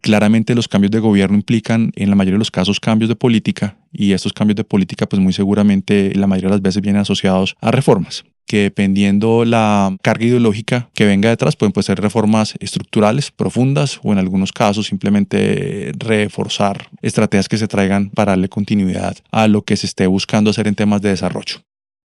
Claramente 0.00 0.56
los 0.56 0.66
cambios 0.66 0.90
de 0.90 0.98
gobierno 0.98 1.36
implican 1.36 1.92
en 1.94 2.10
la 2.10 2.16
mayoría 2.16 2.34
de 2.34 2.40
los 2.40 2.50
casos 2.50 2.80
cambios 2.80 3.08
de 3.08 3.14
política 3.14 3.78
y 3.92 4.12
estos 4.12 4.32
cambios 4.32 4.56
de 4.56 4.64
política 4.64 5.06
pues 5.06 5.22
muy 5.22 5.32
seguramente 5.32 6.12
la 6.16 6.26
mayoría 6.26 6.48
de 6.48 6.56
las 6.56 6.62
veces 6.62 6.82
vienen 6.82 7.02
asociados 7.02 7.54
a 7.60 7.70
reformas 7.70 8.24
que 8.50 8.62
dependiendo 8.62 9.44
la 9.44 9.96
carga 10.02 10.24
ideológica 10.24 10.90
que 10.92 11.04
venga 11.04 11.28
detrás 11.28 11.54
pueden 11.54 11.72
ser 11.84 12.00
reformas 12.00 12.54
estructurales 12.58 13.30
profundas 13.30 14.00
o 14.02 14.10
en 14.10 14.18
algunos 14.18 14.50
casos 14.50 14.88
simplemente 14.88 15.92
reforzar 15.96 16.88
estrategias 17.00 17.48
que 17.48 17.58
se 17.58 17.68
traigan 17.68 18.10
para 18.10 18.32
darle 18.32 18.48
continuidad 18.48 19.16
a 19.30 19.46
lo 19.46 19.62
que 19.62 19.76
se 19.76 19.86
esté 19.86 20.08
buscando 20.08 20.50
hacer 20.50 20.66
en 20.66 20.74
temas 20.74 21.00
de 21.00 21.10
desarrollo. 21.10 21.62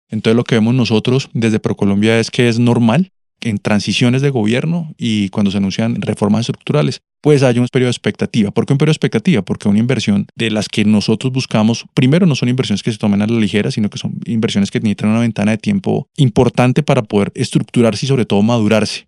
Entonces 0.09 0.35
lo 0.35 0.43
que 0.43 0.53
vemos 0.53 0.75
nosotros 0.75 1.31
desde 1.33 1.59
ProColombia 1.59 2.19
es 2.19 2.29
que 2.29 2.47
es 2.47 2.59
normal 2.59 3.11
en 3.41 3.57
transiciones 3.57 4.21
de 4.21 4.29
gobierno 4.29 4.93
y 4.97 5.29
cuando 5.29 5.51
se 5.51 5.57
anuncian 5.57 6.01
reformas 6.01 6.41
estructurales, 6.41 7.01
pues 7.21 7.43
hay 7.43 7.59
un 7.59 7.67
periodo 7.67 7.87
de 7.87 7.91
expectativa. 7.91 8.51
¿Por 8.51 8.65
qué 8.65 8.73
un 8.73 8.77
periodo 8.77 8.91
de 8.91 8.97
expectativa? 8.97 9.41
Porque 9.41 9.67
una 9.67 9.79
inversión 9.79 10.27
de 10.35 10.51
las 10.51 10.69
que 10.69 10.85
nosotros 10.85 11.31
buscamos, 11.33 11.85
primero 11.93 12.25
no 12.25 12.35
son 12.35 12.49
inversiones 12.49 12.83
que 12.83 12.91
se 12.91 12.97
tomen 12.97 13.21
a 13.21 13.27
la 13.27 13.39
ligera, 13.39 13.71
sino 13.71 13.89
que 13.89 13.97
son 13.97 14.19
inversiones 14.25 14.71
que 14.71 14.79
necesitan 14.79 15.09
una 15.09 15.19
ventana 15.19 15.51
de 15.51 15.57
tiempo 15.57 16.07
importante 16.15 16.83
para 16.83 17.03
poder 17.03 17.31
estructurarse 17.35 18.05
y 18.05 18.09
sobre 18.09 18.25
todo 18.25 18.41
madurarse. 18.41 19.07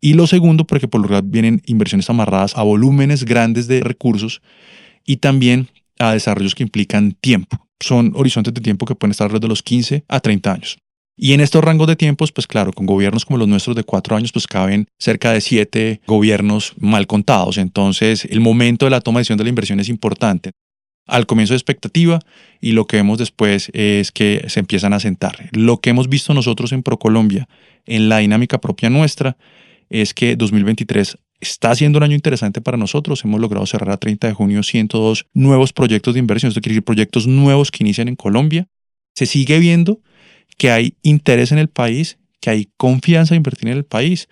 Y 0.00 0.14
lo 0.14 0.26
segundo, 0.26 0.66
porque 0.66 0.88
por 0.88 1.00
lo 1.00 1.08
general 1.08 1.24
vienen 1.26 1.62
inversiones 1.64 2.10
amarradas 2.10 2.56
a 2.56 2.62
volúmenes 2.62 3.24
grandes 3.24 3.68
de 3.68 3.80
recursos 3.80 4.42
y 5.06 5.16
también 5.16 5.68
a 5.98 6.12
desarrollos 6.12 6.54
que 6.54 6.62
implican 6.62 7.12
tiempo. 7.12 7.66
Son 7.80 8.12
horizontes 8.14 8.52
de 8.52 8.60
tiempo 8.60 8.86
que 8.86 8.94
pueden 8.94 9.12
estar 9.12 9.26
alrededor 9.26 9.42
de 9.42 9.48
los 9.48 9.62
15 9.62 10.04
a 10.08 10.20
30 10.20 10.52
años. 10.52 10.78
Y 11.16 11.32
en 11.32 11.40
estos 11.40 11.62
rangos 11.62 11.86
de 11.86 11.96
tiempos, 11.96 12.32
pues 12.32 12.46
claro, 12.46 12.72
con 12.72 12.86
gobiernos 12.86 13.24
como 13.24 13.38
los 13.38 13.46
nuestros 13.46 13.76
de 13.76 13.84
cuatro 13.84 14.16
años, 14.16 14.32
pues 14.32 14.46
caben 14.46 14.88
cerca 14.98 15.32
de 15.32 15.40
siete 15.40 16.00
gobiernos 16.06 16.74
mal 16.76 17.06
contados. 17.06 17.58
Entonces, 17.58 18.24
el 18.24 18.40
momento 18.40 18.86
de 18.86 18.90
la 18.90 19.00
toma 19.00 19.18
de 19.18 19.20
decisión 19.20 19.38
de 19.38 19.44
la 19.44 19.50
inversión 19.50 19.78
es 19.78 19.88
importante. 19.88 20.50
Al 21.06 21.26
comienzo 21.26 21.52
de 21.52 21.58
expectativa 21.58 22.18
y 22.60 22.72
lo 22.72 22.86
que 22.86 22.96
vemos 22.96 23.18
después 23.18 23.70
es 23.74 24.10
que 24.10 24.44
se 24.48 24.60
empiezan 24.60 24.92
a 24.92 25.00
sentar. 25.00 25.50
Lo 25.52 25.78
que 25.78 25.90
hemos 25.90 26.08
visto 26.08 26.34
nosotros 26.34 26.72
en 26.72 26.82
ProColombia, 26.82 27.46
en 27.84 28.08
la 28.08 28.18
dinámica 28.18 28.58
propia 28.58 28.90
nuestra, 28.90 29.36
es 29.90 30.14
que 30.14 30.34
2023 30.34 31.18
está 31.40 31.74
siendo 31.74 31.98
un 31.98 32.04
año 32.04 32.14
interesante 32.14 32.60
para 32.60 32.78
nosotros. 32.78 33.22
Hemos 33.24 33.40
logrado 33.40 33.66
cerrar 33.66 33.90
a 33.90 33.96
30 33.98 34.28
de 34.28 34.32
junio 34.32 34.62
102 34.62 35.26
nuevos 35.34 35.72
proyectos 35.72 36.14
de 36.14 36.20
inversión, 36.20 36.48
esto 36.48 36.60
quiere 36.60 36.74
decir 36.74 36.84
proyectos 36.84 37.26
nuevos 37.26 37.70
que 37.70 37.84
inician 37.84 38.08
en 38.08 38.16
Colombia. 38.16 38.66
Se 39.14 39.26
sigue 39.26 39.58
viendo 39.58 40.00
que 40.56 40.70
hay 40.70 40.94
interés 41.02 41.52
en 41.52 41.58
el 41.58 41.68
país, 41.68 42.18
que 42.40 42.50
hay 42.50 42.68
confianza 42.76 43.34
en 43.34 43.38
invertir 43.38 43.68
en 43.68 43.76
el 43.76 43.84
país 43.84 44.28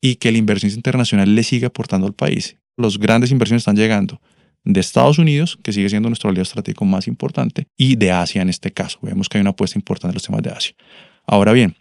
y 0.00 0.16
que 0.16 0.32
la 0.32 0.38
inversión 0.38 0.72
internacional 0.72 1.34
le 1.34 1.42
sigue 1.42 1.66
aportando 1.66 2.06
al 2.06 2.14
país. 2.14 2.56
Los 2.76 2.98
grandes 2.98 3.30
inversiones 3.30 3.62
están 3.62 3.76
llegando 3.76 4.20
de 4.66 4.80
Estados 4.80 5.18
Unidos, 5.18 5.58
que 5.62 5.72
sigue 5.72 5.88
siendo 5.88 6.08
nuestro 6.08 6.28
aliado 6.28 6.42
estratégico 6.42 6.84
más 6.84 7.06
importante, 7.06 7.68
y 7.76 7.94
de 7.96 8.10
Asia 8.10 8.42
en 8.42 8.48
este 8.48 8.72
caso. 8.72 8.98
Vemos 9.00 9.28
que 9.28 9.38
hay 9.38 9.40
una 9.40 9.50
apuesta 9.50 9.78
importante 9.78 10.10
en 10.10 10.14
los 10.14 10.24
temas 10.24 10.42
de 10.42 10.50
Asia. 10.50 10.74
Ahora 11.24 11.52
bien, 11.52 11.76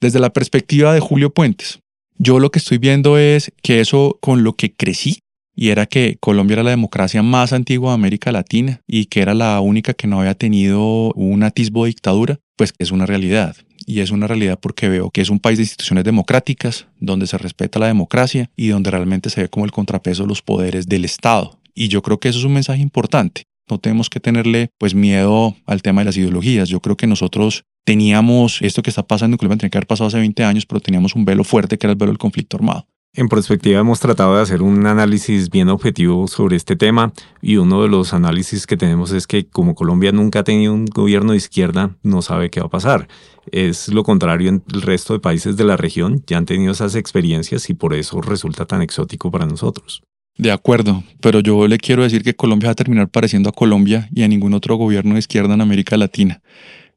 desde 0.00 0.20
la 0.20 0.32
perspectiva 0.32 0.94
de 0.94 1.00
Julio 1.00 1.34
Puentes, 1.34 1.80
yo 2.16 2.38
lo 2.38 2.50
que 2.50 2.60
estoy 2.60 2.78
viendo 2.78 3.18
es 3.18 3.52
que 3.62 3.80
eso 3.80 4.18
con 4.22 4.42
lo 4.42 4.54
que 4.54 4.72
crecí, 4.72 5.18
y 5.54 5.68
era 5.68 5.86
que 5.86 6.16
Colombia 6.20 6.54
era 6.54 6.62
la 6.62 6.70
democracia 6.70 7.22
más 7.22 7.52
antigua 7.52 7.90
de 7.90 7.94
América 7.94 8.32
Latina 8.32 8.80
y 8.86 9.06
que 9.06 9.20
era 9.20 9.34
la 9.34 9.60
única 9.60 9.94
que 9.94 10.06
no 10.06 10.20
había 10.20 10.34
tenido 10.34 11.12
un 11.12 11.42
atisbo 11.42 11.84
de 11.84 11.90
dictadura, 11.90 12.40
pues 12.56 12.74
es 12.78 12.90
una 12.90 13.06
realidad. 13.06 13.56
Y 13.86 14.00
es 14.00 14.10
una 14.10 14.26
realidad 14.26 14.58
porque 14.60 14.88
veo 14.88 15.10
que 15.10 15.20
es 15.20 15.30
un 15.30 15.40
país 15.40 15.58
de 15.58 15.64
instituciones 15.64 16.04
democráticas, 16.04 16.86
donde 17.00 17.26
se 17.26 17.36
respeta 17.36 17.78
la 17.78 17.86
democracia 17.86 18.50
y 18.56 18.68
donde 18.68 18.90
realmente 18.90 19.30
se 19.30 19.42
ve 19.42 19.48
como 19.48 19.66
el 19.66 19.72
contrapeso 19.72 20.22
de 20.22 20.28
los 20.28 20.42
poderes 20.42 20.88
del 20.88 21.04
Estado. 21.04 21.60
Y 21.74 21.88
yo 21.88 22.02
creo 22.02 22.18
que 22.18 22.28
eso 22.28 22.38
es 22.38 22.44
un 22.44 22.54
mensaje 22.54 22.80
importante. 22.80 23.44
No 23.68 23.78
tenemos 23.78 24.10
que 24.10 24.20
tenerle 24.20 24.70
pues 24.78 24.94
miedo 24.94 25.56
al 25.66 25.82
tema 25.82 26.02
de 26.02 26.06
las 26.06 26.16
ideologías. 26.16 26.68
Yo 26.68 26.80
creo 26.80 26.96
que 26.96 27.06
nosotros 27.06 27.64
teníamos 27.84 28.60
esto 28.62 28.82
que 28.82 28.90
está 28.90 29.06
pasando 29.06 29.34
en 29.34 29.38
Colombia, 29.38 29.58
tenía 29.58 29.70
que 29.70 29.78
haber 29.78 29.86
pasado 29.86 30.08
hace 30.08 30.18
20 30.18 30.44
años, 30.44 30.66
pero 30.66 30.80
teníamos 30.80 31.14
un 31.14 31.24
velo 31.24 31.44
fuerte 31.44 31.78
que 31.78 31.86
era 31.86 31.92
el 31.92 31.98
velo 31.98 32.12
del 32.12 32.18
conflicto 32.18 32.56
armado. 32.56 32.86
En 33.16 33.28
perspectiva 33.28 33.78
hemos 33.78 34.00
tratado 34.00 34.34
de 34.34 34.42
hacer 34.42 34.60
un 34.60 34.84
análisis 34.88 35.48
bien 35.48 35.68
objetivo 35.68 36.26
sobre 36.26 36.56
este 36.56 36.74
tema 36.74 37.12
y 37.40 37.58
uno 37.58 37.80
de 37.82 37.88
los 37.88 38.12
análisis 38.12 38.66
que 38.66 38.76
tenemos 38.76 39.12
es 39.12 39.28
que 39.28 39.46
como 39.46 39.76
Colombia 39.76 40.10
nunca 40.10 40.40
ha 40.40 40.44
tenido 40.44 40.74
un 40.74 40.86
gobierno 40.86 41.30
de 41.30 41.36
izquierda, 41.36 41.96
no 42.02 42.22
sabe 42.22 42.50
qué 42.50 42.58
va 42.58 42.66
a 42.66 42.70
pasar. 42.70 43.06
Es 43.52 43.86
lo 43.86 44.02
contrario 44.02 44.48
en 44.48 44.64
el 44.74 44.82
resto 44.82 45.12
de 45.12 45.20
países 45.20 45.56
de 45.56 45.62
la 45.62 45.76
región, 45.76 46.24
ya 46.26 46.38
han 46.38 46.46
tenido 46.46 46.72
esas 46.72 46.96
experiencias 46.96 47.70
y 47.70 47.74
por 47.74 47.94
eso 47.94 48.20
resulta 48.20 48.66
tan 48.66 48.82
exótico 48.82 49.30
para 49.30 49.46
nosotros. 49.46 50.02
De 50.36 50.50
acuerdo, 50.50 51.04
pero 51.20 51.38
yo 51.38 51.68
le 51.68 51.78
quiero 51.78 52.02
decir 52.02 52.24
que 52.24 52.34
Colombia 52.34 52.70
va 52.70 52.72
a 52.72 52.74
terminar 52.74 53.08
pareciendo 53.08 53.48
a 53.48 53.52
Colombia 53.52 54.08
y 54.12 54.24
a 54.24 54.28
ningún 54.28 54.54
otro 54.54 54.74
gobierno 54.74 55.12
de 55.12 55.20
izquierda 55.20 55.54
en 55.54 55.60
América 55.60 55.96
Latina. 55.96 56.42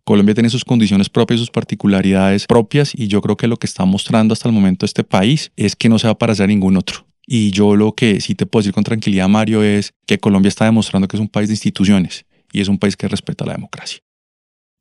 Colombia 0.07 0.35
tiene 0.35 0.49
sus 0.49 0.63
condiciones 0.63 1.09
propias 1.09 1.41
sus 1.41 1.51
particularidades 1.51 2.47
propias 2.47 2.93
y 2.95 3.09
yo 3.09 3.21
creo 3.21 3.35
que 3.35 3.47
lo 3.47 3.57
que 3.57 3.67
está 3.67 3.83
mostrando 3.83 4.31
hasta 4.31 4.47
el 4.47 4.55
momento 4.55 4.85
este 4.85 5.03
país 5.03 5.51
es 5.57 5.75
que 5.75 5.89
no 5.89 5.99
se 5.99 6.07
va 6.07 6.13
a 6.13 6.17
parecer 6.17 6.45
a 6.45 6.47
ningún 6.47 6.77
otro. 6.77 7.05
Y 7.25 7.51
yo 7.51 7.75
lo 7.75 7.91
que 7.91 8.21
sí 8.21 8.33
te 8.33 8.45
puedo 8.45 8.61
decir 8.61 8.73
con 8.73 8.85
tranquilidad, 8.85 9.27
Mario, 9.27 9.63
es 9.63 9.91
que 10.05 10.17
Colombia 10.17 10.47
está 10.47 10.63
demostrando 10.63 11.09
que 11.09 11.17
es 11.17 11.19
un 11.19 11.27
país 11.27 11.49
de 11.49 11.55
instituciones 11.55 12.25
y 12.53 12.61
es 12.61 12.69
un 12.69 12.77
país 12.77 12.95
que 12.95 13.09
respeta 13.09 13.45
la 13.45 13.51
democracia. 13.51 13.99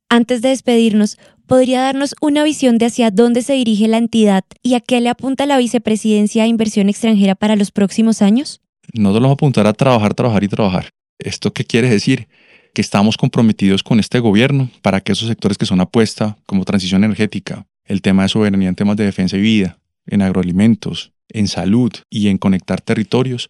Antes 0.09 0.41
de 0.41 0.47
despedirnos, 0.47 1.17
¿podría 1.45 1.81
darnos 1.81 2.15
una 2.21 2.45
visión 2.45 2.77
de 2.77 2.85
hacia 2.85 3.11
dónde 3.11 3.41
se 3.41 3.51
dirige 3.51 3.89
la 3.89 3.97
entidad 3.97 4.45
y 4.63 4.75
a 4.75 4.79
qué 4.79 5.01
le 5.01 5.09
apunta 5.09 5.45
la 5.45 5.57
vicepresidencia 5.57 6.43
de 6.43 6.49
inversión 6.49 6.87
extranjera 6.87 7.35
para 7.35 7.57
los 7.57 7.71
próximos 7.71 8.21
años? 8.21 8.61
Nosotros 8.93 9.23
vamos 9.23 9.31
a 9.31 9.39
apuntar 9.39 9.67
a 9.67 9.73
trabajar, 9.73 10.13
trabajar 10.13 10.45
y 10.45 10.47
trabajar. 10.47 10.89
¿Esto 11.19 11.51
qué 11.51 11.65
quiere 11.65 11.89
decir? 11.89 12.29
Que 12.77 12.81
estamos 12.81 13.17
comprometidos 13.17 13.81
con 13.81 13.99
este 13.99 14.19
gobierno 14.19 14.69
para 14.83 15.01
que 15.01 15.11
esos 15.11 15.27
sectores 15.27 15.57
que 15.57 15.65
son 15.65 15.81
apuesta, 15.81 16.37
como 16.45 16.63
transición 16.63 17.03
energética, 17.03 17.65
el 17.85 18.03
tema 18.03 18.21
de 18.21 18.29
soberanía 18.29 18.69
en 18.69 18.75
temas 18.75 18.95
de 18.97 19.03
defensa 19.03 19.35
y 19.35 19.41
vida, 19.41 19.79
en 20.05 20.21
agroalimentos, 20.21 21.11
en 21.29 21.47
salud 21.47 21.91
y 22.11 22.27
en 22.27 22.37
conectar 22.37 22.79
territorios, 22.79 23.49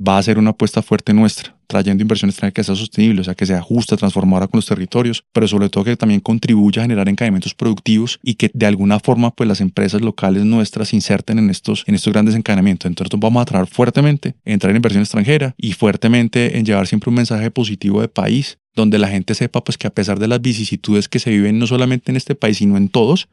va 0.00 0.16
a 0.16 0.22
ser 0.22 0.38
una 0.38 0.52
apuesta 0.52 0.80
fuerte 0.80 1.12
nuestra 1.12 1.54
trayendo 1.72 2.02
inversión 2.02 2.30
extranjera 2.30 2.52
que 2.54 2.64
sea 2.64 2.76
sostenible, 2.76 3.22
o 3.22 3.24
sea, 3.24 3.34
que 3.34 3.46
sea 3.46 3.60
justa, 3.62 3.96
transformadora 3.96 4.46
con 4.46 4.58
los 4.58 4.66
territorios, 4.66 5.24
pero 5.32 5.48
sobre 5.48 5.68
todo 5.68 5.84
que 5.84 5.96
también 5.96 6.20
contribuya 6.20 6.82
a 6.82 6.84
generar 6.84 7.08
encadenamientos 7.08 7.54
productivos 7.54 8.20
y 8.22 8.34
que 8.34 8.50
de 8.52 8.66
alguna 8.66 9.00
forma 9.00 9.30
pues 9.30 9.48
las 9.48 9.60
empresas 9.60 10.00
locales 10.00 10.44
nuestras 10.44 10.88
se 10.88 10.96
inserten 10.96 11.38
en 11.38 11.50
estos, 11.50 11.84
en 11.86 11.94
estos 11.94 12.12
grandes 12.12 12.34
encadenamientos. 12.34 12.88
Entonces 12.88 13.18
vamos 13.18 13.42
a 13.42 13.44
trabajar 13.44 13.72
fuertemente 13.72 14.34
en 14.44 14.58
traer 14.58 14.76
inversión 14.76 15.02
extranjera 15.02 15.54
y 15.56 15.72
fuertemente 15.72 16.58
en 16.58 16.64
llevar 16.64 16.86
siempre 16.86 17.10
un 17.10 17.16
mensaje 17.16 17.50
positivo 17.50 18.00
de 18.00 18.08
país 18.08 18.58
donde 18.74 18.98
la 18.98 19.08
gente 19.08 19.34
sepa 19.34 19.62
pues 19.64 19.76
que 19.76 19.86
a 19.86 19.90
pesar 19.90 20.18
de 20.18 20.28
las 20.28 20.40
vicisitudes 20.40 21.08
que 21.08 21.18
se 21.18 21.30
viven 21.30 21.58
no 21.58 21.66
solamente 21.66 22.10
en 22.10 22.16
este 22.16 22.34
país 22.34 22.58
sino 22.58 22.76
en 22.76 22.88
todos, 22.88 23.28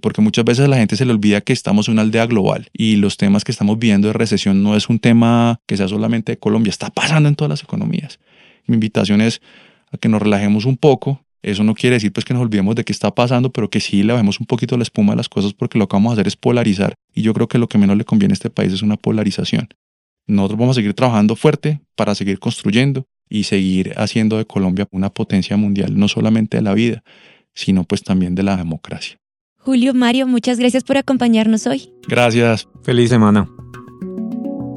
porque 0.00 0.20
muchas 0.20 0.44
veces 0.44 0.64
a 0.64 0.68
la 0.68 0.76
gente 0.76 0.96
se 0.96 1.04
le 1.04 1.12
olvida 1.12 1.40
que 1.40 1.52
estamos 1.52 1.88
en 1.88 1.92
una 1.92 2.02
aldea 2.02 2.26
global 2.26 2.68
y 2.72 2.96
los 2.96 3.16
temas 3.16 3.44
que 3.44 3.52
estamos 3.52 3.78
viviendo 3.78 4.08
de 4.08 4.14
recesión 4.14 4.62
no 4.62 4.76
es 4.76 4.88
un 4.88 4.98
tema 4.98 5.60
que 5.66 5.76
sea 5.76 5.88
solamente 5.88 6.32
de 6.32 6.38
Colombia, 6.38 6.70
está 6.70 6.90
pasando 6.90 7.28
en 7.28 7.36
todas 7.36 7.50
las 7.50 7.62
economías. 7.62 8.18
Mi 8.66 8.74
invitación 8.74 9.20
es 9.20 9.40
a 9.92 9.98
que 9.98 10.08
nos 10.08 10.22
relajemos 10.22 10.64
un 10.64 10.76
poco. 10.76 11.24
Eso 11.42 11.64
no 11.64 11.74
quiere 11.74 11.94
decir 11.96 12.12
pues 12.12 12.24
que 12.24 12.34
nos 12.34 12.42
olvidemos 12.42 12.74
de 12.74 12.84
qué 12.84 12.92
está 12.92 13.14
pasando, 13.14 13.50
pero 13.50 13.70
que 13.70 13.80
sí 13.80 14.02
le 14.02 14.12
bajemos 14.12 14.40
un 14.40 14.46
poquito 14.46 14.76
la 14.76 14.82
espuma 14.82 15.14
a 15.14 15.16
las 15.16 15.28
cosas 15.28 15.54
porque 15.54 15.78
lo 15.78 15.88
que 15.88 15.96
vamos 15.96 16.10
a 16.10 16.12
hacer 16.14 16.26
es 16.26 16.36
polarizar 16.36 16.94
y 17.14 17.22
yo 17.22 17.32
creo 17.32 17.48
que 17.48 17.58
lo 17.58 17.68
que 17.68 17.78
menos 17.78 17.96
le 17.96 18.04
conviene 18.04 18.32
a 18.32 18.34
este 18.34 18.50
país 18.50 18.72
es 18.72 18.82
una 18.82 18.96
polarización. 18.96 19.68
Nosotros 20.26 20.58
vamos 20.58 20.76
a 20.76 20.80
seguir 20.80 20.94
trabajando 20.94 21.36
fuerte 21.36 21.80
para 21.94 22.14
seguir 22.14 22.38
construyendo 22.38 23.06
y 23.28 23.44
seguir 23.44 23.94
haciendo 23.96 24.36
de 24.36 24.44
Colombia 24.44 24.86
una 24.90 25.10
potencia 25.10 25.56
mundial, 25.56 25.98
no 25.98 26.08
solamente 26.08 26.58
de 26.58 26.62
la 26.62 26.74
vida, 26.74 27.02
sino 27.54 27.84
pues 27.84 28.02
también 28.02 28.34
de 28.34 28.42
la 28.42 28.56
democracia. 28.56 29.19
Julio, 29.62 29.92
Mario, 29.92 30.26
muchas 30.26 30.58
gracias 30.58 30.84
por 30.84 30.96
acompañarnos 30.96 31.66
hoy. 31.66 31.92
Gracias. 32.08 32.66
Feliz 32.82 33.10
semana. 33.10 33.46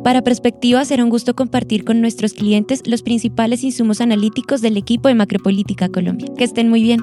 Para 0.04 0.22
Perspectiva 0.22 0.84
será 0.84 1.06
un 1.06 1.10
gusto 1.10 1.34
compartir 1.34 1.86
con 1.86 2.02
nuestros 2.02 2.34
clientes 2.34 2.82
los 2.86 3.02
principales 3.02 3.64
insumos 3.64 4.02
analíticos 4.02 4.62
del 4.62 4.76
equipo 4.76 5.08
de 5.08 5.16
Macropolítica 5.16 5.88
Colombia. 5.88 6.28
Que 6.38 6.44
estén 6.44 6.70
muy 6.70 6.84
bien. 6.84 7.00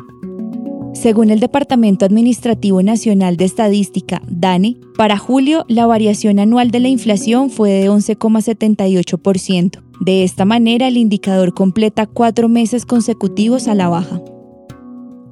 Según 0.93 1.31
el 1.31 1.41
Departamento 1.41 2.05
Administrativo 2.05 2.83
Nacional 2.83 3.39
de 3.39 3.47
Estadística, 3.47 4.21
DANE, 4.29 4.77
para 4.99 5.17
julio 5.17 5.65
la 5.67 5.87
variación 5.87 6.39
anual 6.39 6.71
de 6.71 6.81
la 6.81 6.89
inflación 6.89 7.49
fue 7.49 7.71
de 7.71 7.89
11,78%. 7.89 9.83
De 10.01 10.25
esta 10.25 10.45
manera, 10.45 10.89
el 10.89 10.99
indicador 10.99 11.55
completa 11.55 12.07
cuatro 12.07 12.51
meses 12.51 12.85
consecutivos 12.85 13.69
a 13.69 13.75
la 13.75 13.89
baja. 13.89 14.21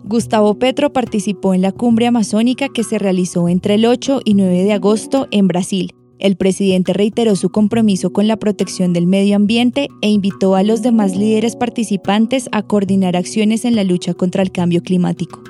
Gustavo 0.08 0.58
Petro 0.58 0.90
participó 0.90 1.52
en 1.52 1.60
la 1.60 1.70
cumbre 1.70 2.06
amazónica 2.06 2.70
que 2.70 2.82
se 2.82 2.98
realizó 2.98 3.46
entre 3.46 3.74
el 3.74 3.84
8 3.84 4.22
y 4.24 4.32
9 4.32 4.64
de 4.64 4.72
agosto 4.72 5.28
en 5.30 5.48
Brasil. 5.48 5.92
El 6.18 6.36
presidente 6.36 6.94
reiteró 6.94 7.36
su 7.36 7.50
compromiso 7.50 8.10
con 8.10 8.26
la 8.26 8.38
protección 8.38 8.94
del 8.94 9.06
medio 9.06 9.36
ambiente 9.36 9.88
e 10.00 10.08
invitó 10.08 10.54
a 10.54 10.62
los 10.62 10.80
demás 10.80 11.14
líderes 11.14 11.56
participantes 11.56 12.48
a 12.52 12.62
coordinar 12.62 13.16
acciones 13.16 13.66
en 13.66 13.76
la 13.76 13.84
lucha 13.84 14.14
contra 14.14 14.42
el 14.42 14.50
cambio 14.50 14.82
climático. 14.82 15.42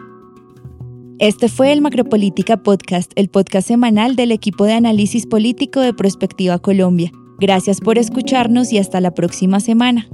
Este 1.21 1.49
fue 1.49 1.73
el 1.73 1.81
Macropolítica 1.81 2.61
Podcast, 2.61 3.12
el 3.14 3.29
podcast 3.29 3.68
semanal 3.68 4.16
del 4.16 4.33
equipo 4.33 4.64
de 4.64 4.73
análisis 4.73 5.27
político 5.27 5.81
de 5.81 5.94
Prospectiva 5.94 6.59
Colombia. 6.59 7.12
Gracias 7.38 7.81
por 7.81 7.97
escucharnos 7.97 8.73
y 8.73 8.79
hasta 8.79 9.01
la 9.01 9.14
próxima 9.14 9.61
semana. 9.61 10.09